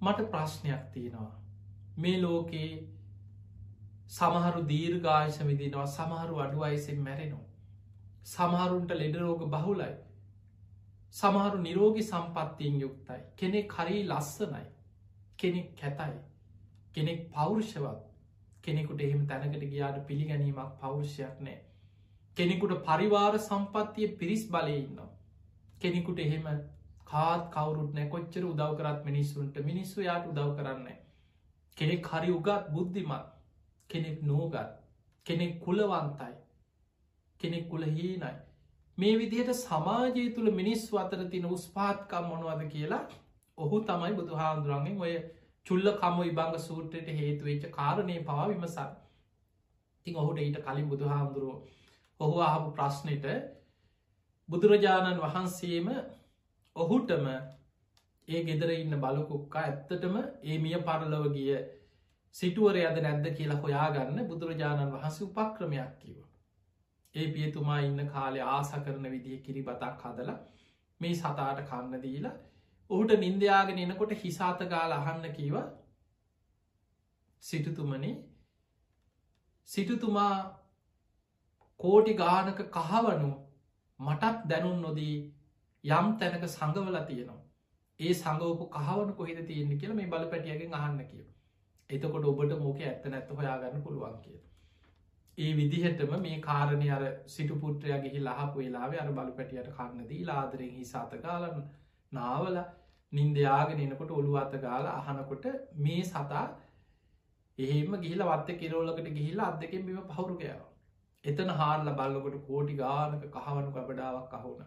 [0.00, 1.34] මට ප්‍රශ්නයක් තියෙනවා.
[1.96, 2.72] මේ ලෝකයේ
[4.08, 7.46] සමහරු දීර්ඝායශ විදිනවා සමහරු අඩු අයිසෙන් මැරෙනවා.
[8.24, 9.94] සමහරුන්ට ලෙඩරෝග බහුලයි.
[11.14, 13.20] සමහරු නිරෝගි සම්පත්තියෙන් යුක්තයි.
[13.36, 14.66] කෙනෙක් කරී ලස්සනයි.
[15.38, 16.18] කෙනෙක් කැතයි.
[16.94, 18.04] කෙනෙක් පෞරුෂවත්.
[18.62, 21.58] කෙනෙකුට එහෙම තැනකට ගියාට පිළිගැනීමක් පෞරුෂයක් නෑ.
[22.38, 24.98] කෙනෙකුට පරිවාර සම්පත්තිය පිරිස් බලයඉන්න
[25.80, 26.44] කෙනෙකුට එහෙම
[27.06, 29.56] කාත් කවරුත් නෑ කොච්චර උදව් කරත් මිනිස්සුන්ට.
[29.62, 30.98] මිනිස්සු යාට උදව් කරන්න
[31.76, 33.32] කෙනෙක් හරි උගත් බුද්ධිමත්.
[33.90, 34.76] කෙනෙක් නෝගත්.
[35.26, 36.34] කෙනෙක් කුලවන්තයි.
[37.40, 38.34] කෙනෙක් කුල හීනයි.
[38.98, 43.02] මේ විදිහට සමාජය තුළ මිනිස්සු අතර තින උස්පාත්කම් මොනවද කියලා
[43.58, 45.16] ඔහු තමයි බුදු හාන්දුරන්ගෙන් ඔය
[45.66, 48.94] චුල්ල කම ඉබංග සූට්‍රයට හේතුවෙච්ච කාරණය පවා විමසන්
[50.06, 51.77] තින් ඔහුට ඊට කලින් බුදු හාමුදුරුව
[52.20, 53.26] ඔහු අහපු ප්‍රශ්නයට
[54.48, 55.88] බුදුරජාණන් වහන්සේම
[56.76, 57.26] ඔහුටම
[58.28, 61.52] ඒ ගෙදර ඉන්න බලකුක්කා ඇත්තටම ඒ මිය පරලව ගිය
[62.34, 66.18] සිටුවර අද නැද්ද කියලා හොයාගන්න බුදුරජාණන් වහන්සේ උපක්‍රමයක් කිව
[67.14, 70.30] ඒ පියතුමා ඉන්න කාලේ ආස කරන විදිහ කිරි බතක් හදල
[71.00, 72.36] මේ සතාට කන්න දීලා
[72.90, 75.56] ඔහුට නින්දයාගෙන එනකොට හිසාත ගාල අහන්න කීව
[77.42, 78.14] සිටුතුමනේ.
[79.68, 80.57] සිටුතුමා
[81.80, 83.30] කෝටි ගානක කහවනු
[84.00, 85.16] මටත් දැනුන් නොදී
[85.84, 87.40] යම් තැනක සඟවල තියෙනවා.
[88.00, 91.26] ඒ සඟවපු කහවන කොහෙද තියෙන්නේ කියල මේ බල පැටියගෙන් අහන්න කියව
[91.90, 94.38] එතකොට ඔබට මෝක ඇත්ත නැත්ත හොයාගන්න පුළුවන් කිය
[95.38, 100.72] ඒ විදිහටම මේ කාරණය අර සිටු පුට්‍රය ගිහි ලහපු වෙලාවේ අර බලු පැටියට කන්නදී ලාදරෙන්
[100.74, 101.64] හිසාත කාලන්න
[102.12, 102.58] නාවල
[103.12, 105.46] නින්දයාගෙන එනකොට ඔළු අත ගාල අහනකොට
[105.80, 106.44] මේ සතා
[107.58, 110.67] එහෙම ගිහිල වත්ත කිරෝලකට ගිහිල්ලා අදකෙන් බිම පහුරු ගෑව.
[111.24, 114.60] එතන හාරල බල්ලකොට කෝටි ගානක කහවනු කබඩාවක් අහුන.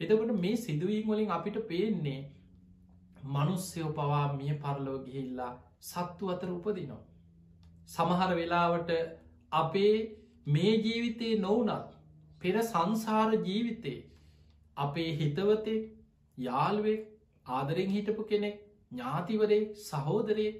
[0.00, 2.20] එතකොට මේ සිදුවීම් වලින් අපිට පේන්නේ
[3.28, 5.52] මනුස්්‍යයෝ පවා මිය පරලෝ ගිහිල්ලා
[5.82, 7.02] සත්තු අතර උපදිනවා.
[7.88, 8.92] සමහර වෙලාවට
[9.52, 9.96] අපේ
[10.48, 11.90] මේ ජීවිතයේ නොවනත්
[12.40, 13.98] පෙර සංසාර ජීවිතේ
[14.76, 15.80] අපේ හිතවතේ
[16.38, 17.02] යාල්ුවෙක්
[17.46, 18.62] ආදරෙන් හිටපු කෙනෙක්
[18.92, 20.50] ඥාතිවරේ සහෝදරේ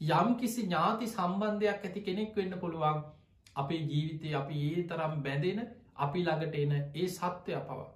[0.00, 3.04] යම් කිසි ඥාති සම්බන්ධයක් ඇති කෙනෙක් වෙන්න පුළුවන්
[3.56, 5.60] අපේ ජීවිතය අපි ඒ තරම් බැඳෙන
[5.96, 7.90] අපි ළඟට එන ඒ සත්‍යය පවා.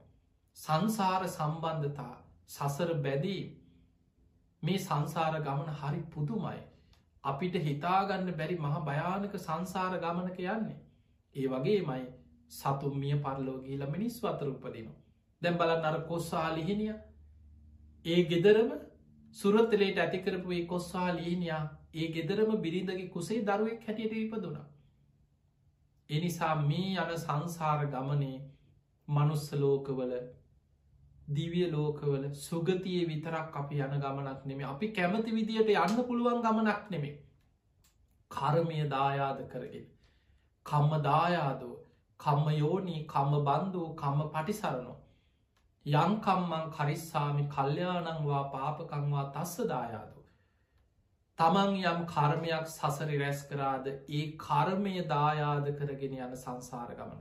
[0.58, 2.14] සංසාර සම්බන්ධතා
[2.48, 3.42] සසර බැදී
[4.62, 6.60] මේ සංසාර ගමන හරි පුදුමයි.
[7.24, 10.78] අපිට හිතාගන්න බැරි මහ භයානක සංසාර ගමනක යන්නේ.
[11.34, 12.06] ඒ වගේ මයි
[12.50, 14.98] සතුම් මිය පරලෝගීල මිනිස් වතර උපදිනවා.
[15.42, 16.94] දැම් බලන්න අර කොස්සා ලිහිනිය
[18.04, 18.70] ඒ ගෙදරම
[19.36, 21.62] සුරත්තලේට ඇතිකරපු ඒ කොස්සා ලිහිනියා
[21.94, 24.66] ඒ ගෙදරම බිරිඳගේ කුසේ දරුවෙක් හැටියට ඉපදුනා.
[26.10, 28.36] එනිසා මේ යන සංසාර ගමනේ
[29.08, 30.12] මනුස්ස ලෝකවල
[31.30, 37.16] දිවිය ලෝකවල සුගතිය විතරක් අපි යන ගමනක් නෙමේ අපි කැමති විදියට යන්න පුළුවන් ගමනක් නෙමේ
[38.30, 39.86] කරමය දායාද කරගෙන.
[40.66, 41.76] කම්ම දායාදෝ
[42.20, 44.96] කම්ම යෝනී කම්ම බන්ධූ කම්ම පටිසරනෝ
[45.86, 50.17] යංකම්මං කරිස්සාමි කල්්‍යයානංවා පාපකංවා තස්ස දායාදෝ.
[51.38, 57.20] තමන් යම් කර්මයක් සසරි රැස් කරාද ඒ කර්මය දායාද කරගෙන යන සංසාර ගමන.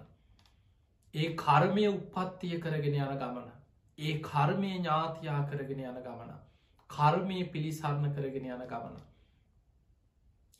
[1.13, 3.51] ඒ කර්මය උපත්තිය කරගෙන යන ගමන.
[3.97, 6.34] ඒ කර්මය ඥාතියා කරගෙන යන ගමන.
[6.89, 8.97] කර්මය පිළිසරණ කරගෙන යන ගමන.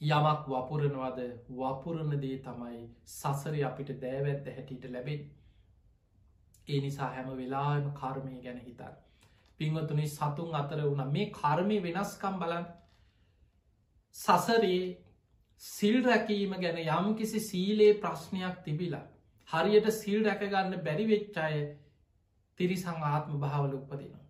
[0.02, 5.28] යමක් වපුරනවද වපුරණ දේ තමයි සසරි අපිට දෑවැත්ත හැටියට ලැබෙන්.
[6.68, 8.98] ඒ නිසා හැම වෙලාම කර්මය ගැන හිතර.
[9.60, 12.76] පිංවතුනි සතුන් අතර වුණ මේ කර්මය වෙනස්කම් බලන්න
[14.18, 14.98] සසරේ
[15.62, 19.06] සිල් රැකීම ගැන යම් කිසි සීලේ ප්‍රශ්නයක් තිබිලා
[19.50, 21.58] හරියට සිල් රැකගන්න බැරිවෙච්චාය
[22.60, 24.24] තිරිසං ආත්ම භාවල උපදිනවා.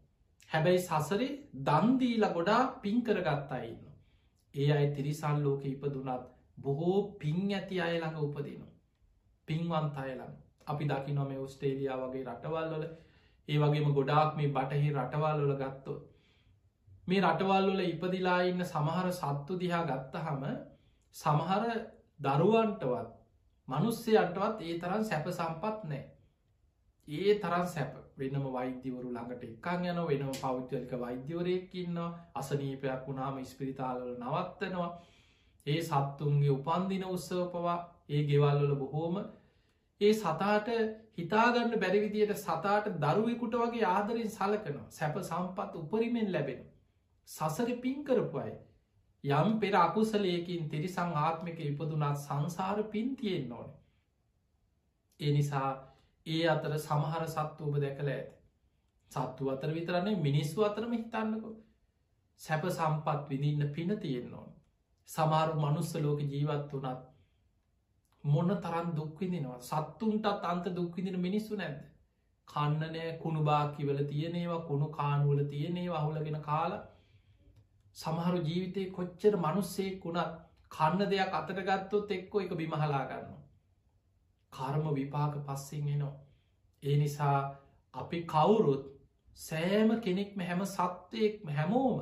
[0.50, 1.30] හැබැයි සසරේ
[1.64, 3.86] දන්දීලා ගොඩා පින් කරගත්තාඉන්න.
[4.54, 6.28] ඒ අයි තිරිසල් ලෝක ඉපදුනත්
[6.60, 8.74] බොහෝ පින් ඇති අය ළඟ උපදිනවා.
[9.48, 10.32] පින්වන්ත අයලම්
[10.68, 12.86] අපි දකි නොම ඔස්ටේලියා වගේ රටවල්වල
[13.48, 16.02] ඒ වගේම ගොඩාක් මේ බටහි රටවල්වල ගත්තොත්
[17.08, 20.44] මේ රටවල්වල ඉපදිලා ඉන්න සමහර සත්තු දිහා ගත්තහම
[21.16, 21.64] සමහර
[22.20, 23.16] දරුවන්ටවත්
[23.68, 26.06] මනුස්සයන්ටවත් ඒ තරන් සැප සම්පත් නෑ
[27.08, 27.94] ඒ තරන් සැප.
[28.18, 31.98] වෙනම වෛද්‍යවරු ළඟට එක්කං යන වෙනම පෞද්ගලික වෛද්‍යවරයක්කින්න
[32.36, 34.90] අසනීපයක් වුණාම ස්පිරිතාලල නවත්තනවා.
[35.66, 37.78] ඒ සත්තුන්ගේ උපන්දින උත්සව පවා
[38.10, 39.16] ඒ ගෙවල්වල බොහෝම
[40.02, 40.68] ඒ සතාට
[41.18, 44.88] හිතාගන්න බැරිවිදියට සතාට දරුවෙකුට වගේ ආදරින් සලකනවා.
[44.92, 46.60] සැප සම්පත් උපරිමෙන් ලැබෙන
[47.28, 48.54] සසර පින් කරපු අය.
[49.24, 53.70] යම් පෙර අකුසලයකින් තිරිසං ආත්මික ඉපදුනත් සංසාර පින් තියෙන් ඕන.
[55.20, 55.70] ඒ නිසා
[56.26, 58.30] ඒ අතර සමහර සත්තු ඔබ දැකළ ඇත.
[59.12, 61.52] සත්තු අතර විතරන්නේ මිනිස්සු අතරම හිතන්නකො.
[62.42, 64.50] සැප සම්පත් විදින්න පින තියෙන් ඕන.
[65.10, 67.02] සමාරු මනුස්ස ලෝක ජීවත් වනත්
[68.24, 71.80] මොන්න තරන් දුක්විදිනවා සත්තුන්ටත් අන්ත දුක්විදින මිනිස්සු නැද්ද?
[72.48, 76.86] කන්නනෑ කුණු බාකිවල තියනේවා කුණු කානුවල තියනේ වහුලගෙන කාලා
[77.98, 80.36] සමහරු ජීවිතය කොච්චර මනුස්සෙක් වුණත්
[80.72, 83.32] කන්න දෙයක් අතට ගත්තොත් එක්කෝ එක බිමහලාගන්න.
[84.54, 86.14] කර්ම විපාක පස්සෙන් එනවා.
[86.84, 87.38] ඒ නිසා
[87.94, 88.84] අපි කවුරුත්
[89.38, 91.98] සෑම කෙනෙක්ම හැම සත්වයෙක්ම හැමෝම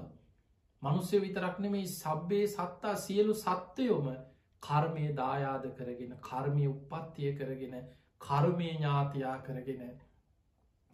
[0.81, 4.09] මනුස්්‍ය විතරක්න මේ සබ්බේ සත්තා සියලු සත්වයෝම
[4.63, 7.75] කර්මය දායාද කරගෙන කර්මය උපත්තිය කරගෙන
[8.21, 9.83] කර්මය ඥාතියා කරගෙන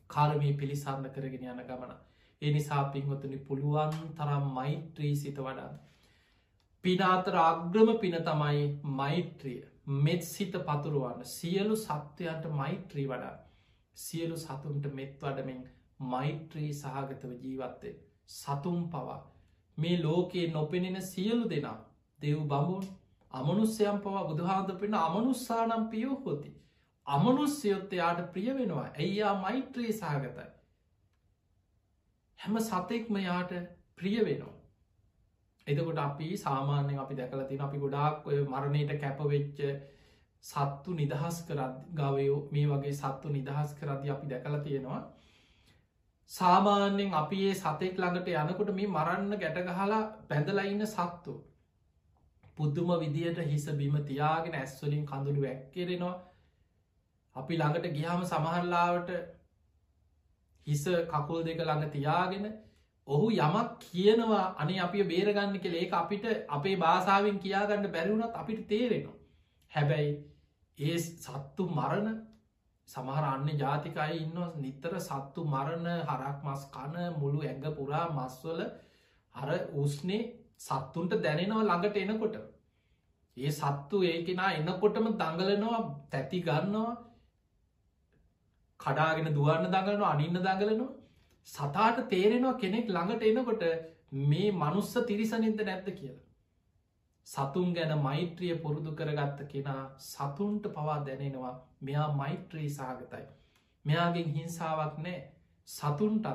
[0.10, 1.94] කර්මය පිළිසන්න කරගෙන යන ගමන
[2.42, 5.78] එනිසා පින්වතුනි පුළුවන් තරම් මෛත්‍රී සිත වඩාන්න.
[6.84, 8.66] පිනාතර අග්‍රම පින තමයි
[8.96, 9.62] මෛත්‍රිය.
[10.00, 11.24] මෙත් සිත පතුරුවන්න.
[11.28, 13.38] සියලු සත්වයන්ට මෛත්‍රී වඩා
[13.98, 15.62] සියලු සතුන්ට මෙත් වඩමින්
[16.06, 17.94] මෛත්‍රී සහගතව ජීවත්තේ
[18.30, 19.20] සතුම් පවා.
[19.78, 21.78] මේ ලෝකයේ නොපෙනෙන සියලු දෙනා
[22.20, 22.86] දෙව් බමුන්
[23.34, 26.52] අමනුස්්‍යයම් පවා බුදුහාද පෙන අමනුස්සානම් පියෝ හොති.
[27.08, 28.88] අමනුස්්‍යයොත් එයාට ප්‍රිය වෙනවා.
[28.96, 30.50] ඇයියා මෛත්‍රී සහගතයි?
[32.42, 33.54] හැම සතෙක්ම යාට
[33.96, 34.58] ප්‍රිය වෙනවා.
[35.68, 39.60] එතකොට අපි සාමාන්‍යෙන් අපි දැකල තින අපි ගොඩාක් ඔය මරණයට කැපවෙච්ච
[40.44, 45.02] සත්තු නිදහස් කරත් ගවයෝ මේ වගේ සත්තු නිදහස් කරදි අපි දැකල තියෙනවා.
[46.32, 51.34] සාමාන්‍යෙන් අපි ඒ සතෙක් ළඟට යනකොට මේ මරන්න ගැටගහලා පැඳලඉන්න සත්තු
[52.58, 56.16] පුද්දුම විදියට හිස බිම තියාගෙන ඇස්වලින් කඳුළු වැැක්කෙරෙනවා.
[57.36, 59.12] අපි ළඟට ගිහාම සමහරලාවට
[60.68, 62.46] හිස කකුල් දෙක ළඟ තියාගෙන
[63.08, 69.18] ඔහු යමක් කියනවා අනේ අපි බේරගන්න කෙ ඒක අපිට අපේ බාසාාවෙන් කියාගන්න බැරිවුණත් අපිට තේරෙනවා.
[69.72, 70.12] හැබැයි
[70.78, 72.20] ඒ සත්තු මරණ
[72.88, 78.62] සමහරන්න ජාතිකයි ඉන්න නිතර සත්තු මරණ හරක් මස් කන මුළු ඇඟ පුරා මස්වල
[79.36, 80.24] හර උස්නේ
[80.60, 82.36] සත්තුන්ට දැනෙනවා ළඟට එනකොට.
[83.38, 85.82] ඒ සත්තු ඒකෙනා එන්නකොටම දඟලනවා
[86.12, 86.92] තැති ගන්නවා
[88.82, 90.92] කඩාගෙන දුවන්න දඟලන අනින්න දඟලනවා
[91.48, 93.64] සතාට තේරෙනවා කෙනෙක් ළඟට එනකොට
[94.12, 96.22] මේ මනුස්ස තිරිසනින්ද නැත්ත කියලා.
[97.28, 103.26] සතුන් ගැන මෛත්‍රිය පුරුදු කරගත්ත කෙනා සතුන්ට පවා දැනෙනවා මෙයා මෛත්‍රී සහගතයි.
[103.86, 105.20] මෙයාගෙන් හිංසාවක් නෑ
[105.68, 106.28] සතුන්ටත්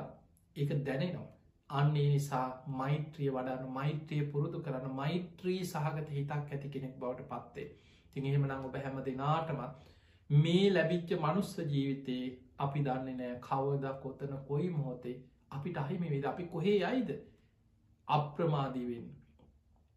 [0.55, 1.27] එක දැනෙනවා.
[1.69, 7.67] අන්නේ නිසා මෛත්‍රිය වඩන්න මෛත්‍රිය පුරුදු කරන්න මෛත්‍රී සහගත හිතක් ඇති කෙනෙක් බවට පත්තේ.
[8.11, 9.87] තින් එහෙමනං ඔබ හැම දෙනාටමත්
[10.29, 15.15] මේ ලැබිච්ච මනුස්ස ජීවිතයේ අපි දන්නේ නෑ කවද කොතන කොයි මොහොතේ
[15.51, 17.13] අපිට අහිමි විද අපි කොහේ අයිද
[18.07, 19.07] අප්‍රමාදීවෙන්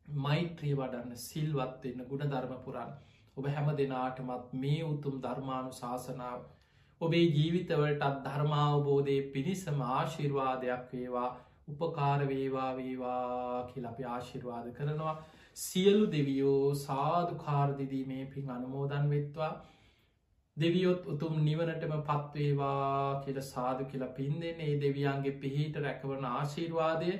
[0.08, 2.96] මෛත්‍රී වඩන්න සිල්වත්වෙන්න ගුණ ධර්ම පුරන්
[3.36, 6.40] ඔබ හැම දෙනාටමත් මේ උතුම් ධර්මානු ශාසනාව
[7.00, 11.28] ඔබේ ජීවිතවලටත් ධර්මාවබෝධය පිණිසම ආශිර්වාදයක් වේවා
[11.78, 15.14] උපකාරවේවා වේවා කියල අපි ආශිර්වාද කරනවා.
[15.56, 19.52] සියලු දෙවියෝ සාධකාරදිදී මේ පින් අනුමෝදන් වෙත්වා.
[20.60, 27.12] දෙවියොත් උතුම් නිවනටම පත්වේවා කියල සාදු කියලා පින්දෙන් ඒ දෙවියන්ගේ පිහිට රැකවන ආශීර්වාදය.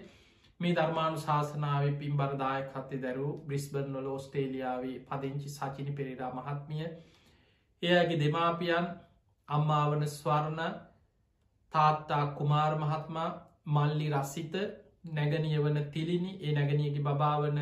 [0.61, 6.87] මේ ධර්මාණු ශාසනාව පින් බරදාය කත්තේ දැරු බ්‍රිස්බර්න් නොල ෝස්ටේලියාවේ පදිංචි සචිනි පෙරේරා මහත්මිය
[7.83, 8.89] එයගේ දෙමාපියන්
[9.49, 10.75] අම්මාවන ස්වර්ණ
[11.73, 13.29] තාත්තා කුමාර මහත්මා
[13.69, 14.55] මල්ලි රස්සිත
[15.11, 17.59] නැගනිය වන තිලිනි ඒ නැගනියගේ බාවන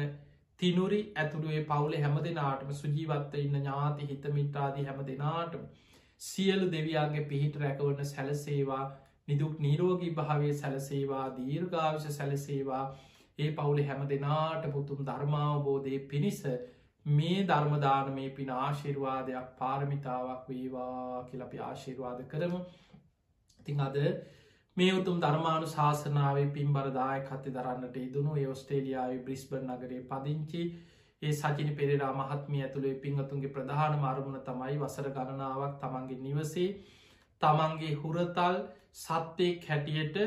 [0.60, 5.68] තිනුරි ඇතුළුවේ පවුලේ හැම දෙනාටම සුජීවත්ත ඉන්න ඥාති හිතමිටාදී හැම දෙනාටම
[6.20, 8.86] සියලු දෙවියන්ගේ පිහිට රැකවන්න සැලසේවා
[9.28, 12.84] නිදුක් නීරෝගී භාවය සැලසේවා දීර්ගාවිශ සැලසේවා.
[13.38, 16.40] ඒ පවුලේ හැම දෙනාට පුතුම් ධර්මාවබෝධය පිණිස
[17.06, 22.60] මේ ධර්මදාන මේ පින ආශිර්වාදයක් පාරමිතාවක් වේවා කියලපි ආශිර්වාද කරමු.
[23.60, 23.98] ඉතිං අද
[24.78, 30.62] මේ උතුම් ධර්මාණු ශාසනාවේ පින් බරදාය කති දරන්නට ඉදුණු ඔස්ටේලියාවේ බ්‍රිස්බර් නගරේ පදිංචි
[31.22, 36.68] ඒ සචිනි පෙරරා මහත්මිය ඇතුළේ පින්වතුන්ගේ ප්‍රධාන මාරමුණ තමයි වසර ගණනාවක් තමන්ගේ නිවසේ
[37.42, 38.60] තමන්ගේ හුරතල්
[38.96, 40.18] සත්‍යයෙක් හැටියට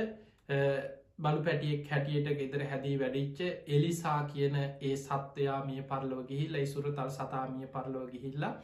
[1.20, 3.39] බලු පැටියෙක් හැටියට ගෙදර හැදී වැඩිච්ච
[3.70, 8.56] එලිසා කියන ඒ සත්‍යයා මිය පරලෝ ගිහිල්ල ඉසුරතල් සතාමිය පරලෝ ගිහිල්ලා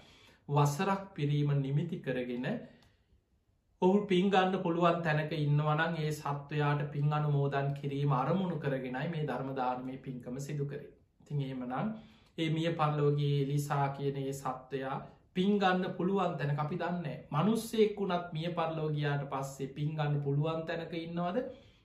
[0.50, 2.48] වසරක් පිරීම නිමිති කරගෙන
[3.82, 9.98] ඔහු පින්ගන්න පුළුවන් තැනක ඉන්නවනන් ඒ සත්වයාට පින් අනු මෝදන් කිරීම අරමුණු කරගෙනයි මේ ධර්මධානමය
[10.00, 10.88] පින්කම සිදු කරේ.
[11.28, 11.92] තින් එහෙමනම්
[12.38, 14.98] ඒ මිය පල්ලෝගේ එලිසා කියන ඒ සත්වයා
[15.36, 21.38] පින්ගන්න පුළුවන් තැන අපි දන්න මනුස්සෙක්කුණත් මිය පරලෝගයාට පස්සේ පින්ගන්න පුළුවන් තැනක ඉන්නවද?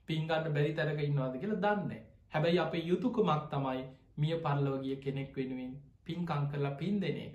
[0.09, 1.91] පින්ගන්න බැරි තැනක ඉන්නවාද කියලා දන්න
[2.33, 3.83] හැබැයි අපේ යුතුකුමක් තමයි
[4.17, 7.35] මිය පරලෝගිය කෙනෙක් වෙනුවෙන් පින්කං කරලා පින් දෙනෙක්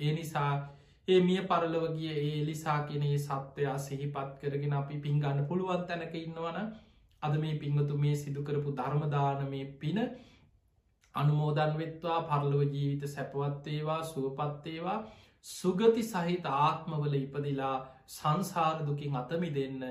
[0.00, 0.50] ඒ නිසා
[1.08, 6.58] ඒ මිය පරලවගිය ඒ එලිසා කෙනේ සත්වයා සිහිපත් කරගෙන අපි පින්ගන්න පුළුවන් තැනක ඉන්නවන
[7.22, 10.00] අද මේ පිංහතු මේ සිදුකරපු ධර්මදානමය පින
[11.14, 14.98] අනුමෝදන් වෙත්වා පරලව ජීවිත සැපවත්තේවා සුවපත්තේවා
[15.44, 17.76] සුගති සහිත ආත්මවල ඉපදිලා
[18.08, 19.82] සංසාරදුකින් අතමි දෙන්න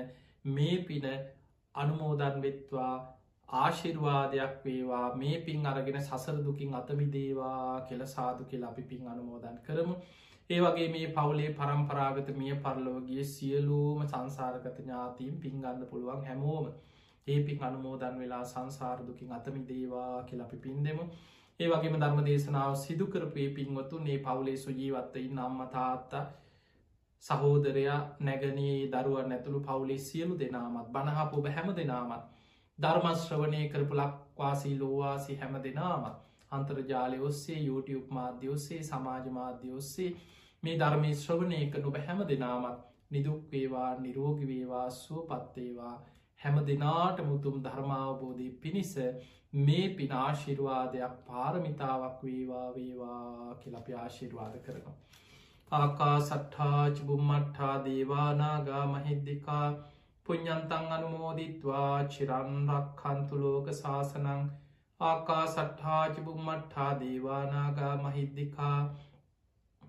[0.50, 1.06] මේ පින
[1.74, 2.94] අනුමෝදන් වෙත්වා
[3.48, 9.58] ආශිර්වාදයක් වේවා මේ පින් අරගෙන සසර දුකින් අතමි දේවා කෙල සාදු කියලා අපි පින් අනුමෝදන්
[9.62, 9.94] කරමු.
[10.50, 16.66] ඒ වගේ මේ පවුලේ පරම්පරාගත මිය පරලෝගිය සියලූම සංසාරගත ඥාතීම් පින්ගන්න පුළුවන් හැමෝම.
[17.26, 21.04] ඒ පින් අනුමෝදන් වෙලා සංසාරදුකින් අතමි දේවා කියලපි පින්දෙමු
[21.60, 26.24] ඒ වගේම ධර්ම දේශනාව සිදුකරපේ පින්වතු ඒ පවුලේ සුජීවත්තයි නම්ම තාත්තා
[27.22, 32.24] සහෝදරයා නැගනී දරුවන් ඇතුළු පවුලේ සියලු දෙනාමත් බණහපු බැහැම දෙනාමත්
[32.78, 36.25] ධර්මශ්‍රවනය කරපු ලක්වාසී ලෝවාසි හැම දෙනාමත්
[36.56, 40.10] අන්තර්ජාලය ඔස්සේ YouTube මාධ්‍ය ඔස්සේ සමාජ මාධ්‍ය ඔස්සේ
[40.62, 45.96] මේ ධර්මය ශ්‍රවණය කනු බැහැම දෙනාමත් නිදුක්වේවා නිරෝගිවේවා සුවපත්තේවා
[46.40, 48.94] හැම දෙනාට මුතුම් ධර්මාවබෝධය පිණිස
[49.58, 54.96] මේ පිනාශිර්වාදයක් පාරමිතාවක් වේවා වේවා කියලපි ආශිර්වාද කරනවා.
[55.70, 59.66] ආකා සට්ඨාච බුම්මට්ඨා දේවානාගා මහිද්දිකා
[60.26, 61.94] පුඤ්ඥන්තන් අනුමෝදිත්වා.
[62.08, 64.44] චිරන්රක් කන්තුලෝක ශාසනං
[65.00, 68.94] ආකා සට්ඨාච බුම්මට්ඨා දේවානාගා මහිද්දිකා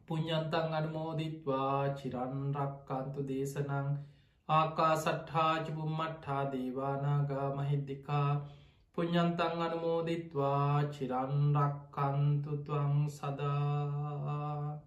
[0.07, 3.87] පුඤ්ඥන්තන් අනුමෝදිත්වා චිරන්රක්කන්තු දේශනං
[4.49, 8.29] ආකා සට්ඨාච බුම්මට්ඨා දේවානාගා මහිද්දිකා
[8.97, 14.79] පුඤ්ඥන්තන් අනුමෝදිත්වා චිරන්රක්කන්තුතුවං සදා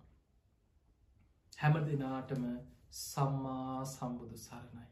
[1.59, 2.45] හැම දෙනාටම
[3.01, 4.90] සම්මා සම්බුදු සරණයි.